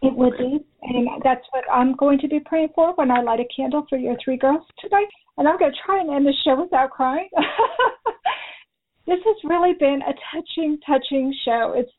It 0.01 0.13
would 0.15 0.37
be, 0.37 0.65
and 0.81 1.07
that's 1.23 1.45
what 1.51 1.63
I'm 1.71 1.95
going 1.95 2.19
to 2.19 2.27
be 2.27 2.39
praying 2.39 2.69
for 2.75 2.93
when 2.95 3.11
I 3.11 3.21
light 3.21 3.39
a 3.39 3.47
candle 3.55 3.85
for 3.87 3.97
your 3.97 4.17
three 4.23 4.37
girls 4.37 4.65
tonight. 4.79 5.07
And 5.37 5.47
I'm 5.47 5.57
going 5.57 5.71
to 5.71 5.77
try 5.85 6.01
and 6.01 6.09
end 6.09 6.25
the 6.25 6.33
show 6.43 6.61
without 6.61 6.89
crying. 6.89 7.29
this 9.07 9.19
has 9.23 9.35
really 9.43 9.73
been 9.79 10.01
a 10.01 10.13
touching, 10.33 10.79
touching 10.85 11.33
show. 11.45 11.73
It's 11.75 11.91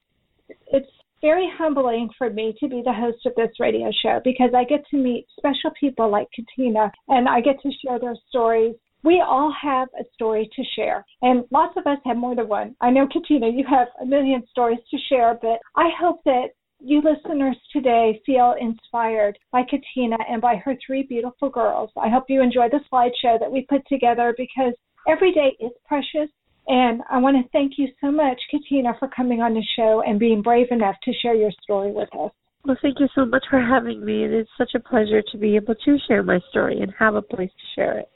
it's 0.66 0.90
very 1.22 1.50
humbling 1.56 2.11
for 2.18 2.28
me 2.28 2.54
to 2.61 2.68
be 2.68 2.82
the 2.85 2.92
host 2.92 3.24
of 3.24 3.35
this 3.37 3.58
radio 3.58 3.90
show 4.02 4.20
because 4.24 4.50
I 4.54 4.64
get 4.64 4.85
to 4.90 4.96
meet 4.96 5.26
special 5.38 5.70
people 5.78 6.11
like 6.11 6.28
Katina 6.35 6.90
and 7.08 7.28
I 7.28 7.40
get 7.40 7.62
to 7.62 7.70
share 7.82 7.98
their 7.98 8.16
stories. 8.28 8.74
We 9.04 9.22
all 9.26 9.52
have 9.61 9.88
a 9.98 10.04
story 10.14 10.48
to 10.54 10.62
share, 10.76 11.04
and 11.22 11.44
lots 11.50 11.76
of 11.76 11.88
us 11.88 11.98
have 12.04 12.16
more 12.16 12.37
than 12.37 12.46
one. 12.46 12.76
I 12.80 12.90
know, 12.90 13.08
Katina, 13.12 13.48
you 13.48 13.64
have 13.68 13.88
a 14.00 14.06
million 14.06 14.44
stories 14.48 14.78
to 14.92 14.98
share, 15.08 15.37
but 15.42 15.58
I 15.74 15.88
hope 15.98 16.20
that 16.24 16.50
you 16.78 17.02
listeners 17.02 17.56
today 17.72 18.20
feel 18.24 18.54
inspired 18.61 19.38
by 19.50 19.62
Katina 19.68 20.18
and 20.28 20.40
by 20.40 20.56
her 20.56 20.76
three 20.85 21.02
beautiful 21.02 21.48
girls. 21.48 21.90
I 22.00 22.11
hope 22.11 22.24
you 22.28 22.42
enjoy 22.42 22.68
the 22.68 22.80
slideshow 22.92 23.40
that 23.40 23.50
we 23.50 23.66
put 23.68 23.87
together 23.88 24.35
because 24.37 24.74
every 25.08 25.32
day 25.32 25.56
is 25.58 25.72
precious 25.85 26.30
and 26.68 27.03
I 27.11 27.18
want 27.18 27.37
to 27.37 27.48
thank 27.51 27.72
you 27.77 27.88
so 28.01 28.11
much, 28.11 28.40
Katina, 28.51 28.92
for 28.98 29.09
coming 29.09 29.40
on 29.40 29.55
the 29.55 29.64
show 29.77 30.03
and 30.07 30.18
being 30.18 30.42
brave 30.42 30.68
enough 30.70 30.96
to 31.05 31.12
share 31.20 31.35
your 31.35 31.51
story 31.62 31.92
with 31.92 32.09
us. 32.14 32.31
Well, 32.64 32.77
thank 32.81 33.01
you 33.01 33.09
so 33.14 33.25
much 33.25 33.44
for 33.51 33.61
having 33.61 34.05
me. 34.05 34.25
It's 34.25 34.51
such 34.57 34.72
a 34.77 34.81
pleasure 34.81 35.22
to 35.33 35.38
be 35.38 35.57
able 35.57 35.75
to 35.75 35.98
share 36.07 36.22
my 36.22 36.38
story 36.51 36.81
and 36.81 36.92
have 36.96 37.16
a 37.16 37.22
place 37.22 37.51
to 37.51 37.81
share 37.81 37.98
it. 37.98 38.09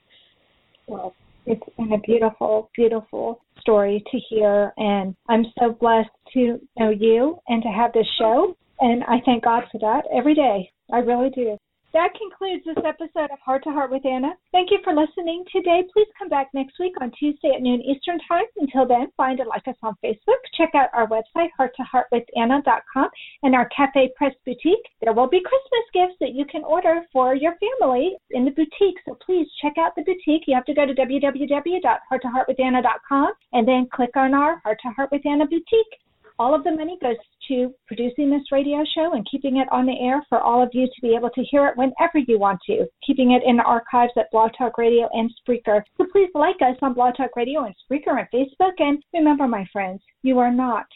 Well, 0.87 1.15
it's 1.47 1.63
been 1.77 1.93
a 1.93 1.99
beautiful, 1.99 2.71
beautiful 2.77 3.41
story 3.61 4.05
to 4.13 4.19
hear. 4.31 4.73
And 4.77 5.17
I'm 5.29 5.47
so 5.59 5.73
blessed 5.73 6.11
to 6.35 6.61
know 6.79 6.91
you 6.91 7.39
and 7.49 7.63
to 7.63 7.69
have 7.69 7.93
this 7.93 8.07
show. 8.19 8.57
And 8.79 9.03
I 9.05 9.17
thank 9.25 9.43
God 9.43 9.65
for 9.73 9.79
that 9.79 10.03
every 10.17 10.35
day. 10.35 10.71
I 10.93 10.99
really 10.99 11.31
do. 11.31 11.57
That 11.93 12.15
concludes 12.15 12.65
this 12.65 12.77
episode 12.85 13.31
of 13.33 13.39
Heart 13.45 13.65
to 13.65 13.71
Heart 13.71 13.91
with 13.91 14.05
Anna. 14.05 14.35
Thank 14.53 14.71
you 14.71 14.79
for 14.85 14.93
listening 14.93 15.45
today. 15.51 15.83
Please 15.93 16.07
come 16.19 16.29
back 16.29 16.49
next 16.53 16.79
week 16.79 16.93
on 17.01 17.11
Tuesday 17.19 17.53
at 17.55 17.63
noon 17.63 17.81
Eastern 17.81 18.19
Time. 18.29 18.45
Until 18.57 18.87
then, 18.87 19.07
find 19.17 19.41
and 19.41 19.49
like 19.49 19.67
us 19.67 19.77
on 19.83 19.97
Facebook. 20.05 20.37
Check 20.59 20.75
out 20.75 20.91
our 20.93 21.09
website, 21.09 21.49
hearttoheartwithanna.com, 21.59 23.09
and 23.45 23.55
our 23.55 23.67
Cafe 23.75 24.11
Press 24.17 24.35
Boutique. 24.45 24.85
There 25.01 25.15
will 25.15 25.29
be 25.29 25.41
Christmas 25.41 25.85
gifts 25.95 26.19
that 26.21 26.35
you 26.35 26.45
can 26.45 26.65
order 26.65 27.01
for 27.13 27.35
your 27.35 27.55
family 27.81 28.19
in 28.31 28.45
the 28.45 28.51
boutique. 28.51 28.99
So 29.07 29.17
please 29.25 29.47
check 29.63 29.79
out 29.79 29.95
the 29.97 30.03
boutique. 30.03 30.43
You 30.47 30.55
have 30.55 30.67
to 30.67 30.75
go 30.75 30.85
to 30.85 30.95
www.hearttoheartwithanna.com 30.95 33.33
and 33.53 33.67
then 33.67 33.89
click 33.93 34.15
on 34.17 34.35
our 34.35 34.61
Heart 34.65 34.81
to 34.83 34.91
Heart 34.91 35.13
with 35.13 35.25
Anna 35.25 35.47
boutique. 35.47 36.01
All 36.39 36.55
of 36.55 36.65
the 36.65 36.71
money 36.71 36.99
goes 37.01 37.17
to 37.49 37.75
producing 37.87 38.31
this 38.31 38.53
radio 38.53 38.85
show 38.95 39.15
and 39.15 39.27
keeping 39.31 39.57
it 39.57 39.69
on 39.73 39.87
the 39.87 39.99
air 39.99 40.23
for 40.29 40.39
all 40.39 40.63
of 40.63 40.69
you 40.75 40.87
to 40.87 41.01
be 41.01 41.15
able 41.17 41.31
to 41.31 41.43
hear 41.51 41.67
it 41.67 41.77
whenever 41.77 42.19
you 42.27 42.39
want 42.39 42.61
to, 42.67 42.87
keeping 43.07 43.33
it 43.33 43.43
in 43.47 43.57
the 43.57 43.63
archives 43.63 44.13
at 44.19 44.31
Blog 44.31 44.51
Talk 44.59 44.77
Radio 44.77 45.09
and 45.13 45.31
Spreaker. 45.41 45.83
So 45.97 46.05
please 46.13 46.29
like 46.35 46.57
us 46.61 46.77
on 46.83 46.93
Blog 46.93 47.17
Talk 47.17 47.37
Radio 47.37 47.65
and 47.65 47.75
Spreaker 47.91 48.19
and 48.19 48.29
Facebook. 48.35 48.73
And 48.79 49.03
remember, 49.15 49.49
my 49.49 49.67
friends, 49.73 50.03
you 50.23 50.39
are 50.39 50.53
not 50.53 50.87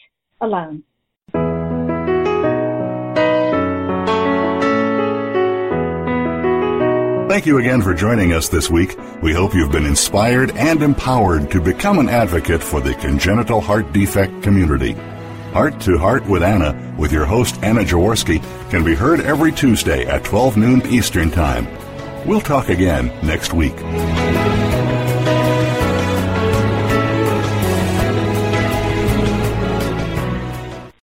alone. 0.41 0.83
Thank 7.31 7.45
you 7.45 7.57
again 7.57 7.81
for 7.81 7.93
joining 7.95 8.33
us 8.33 8.49
this 8.49 8.69
week. 8.69 8.95
We 9.23 9.33
hope 9.33 9.55
you've 9.55 9.71
been 9.71 9.85
inspired 9.85 10.51
and 10.51 10.83
empowered 10.83 11.49
to 11.51 11.61
become 11.61 11.97
an 11.97 12.09
advocate 12.09 12.61
for 12.61 12.81
the 12.81 12.93
congenital 12.93 13.61
heart 13.61 13.91
defect 13.93 14.43
community. 14.43 14.97
Heart 15.53 15.81
to 15.81 15.97
Heart 15.97 16.27
with 16.27 16.43
Anna, 16.43 16.95
with 16.97 17.11
your 17.11 17.25
host 17.25 17.61
Anna 17.61 17.81
Jaworski, 17.81 18.41
can 18.69 18.85
be 18.85 18.95
heard 18.95 19.19
every 19.19 19.51
Tuesday 19.51 20.05
at 20.05 20.23
12 20.23 20.55
noon 20.55 20.81
Eastern 20.87 21.29
Time. 21.29 21.67
We'll 22.25 22.39
talk 22.39 22.69
again 22.69 23.07
next 23.21 23.51
week. 23.51 23.75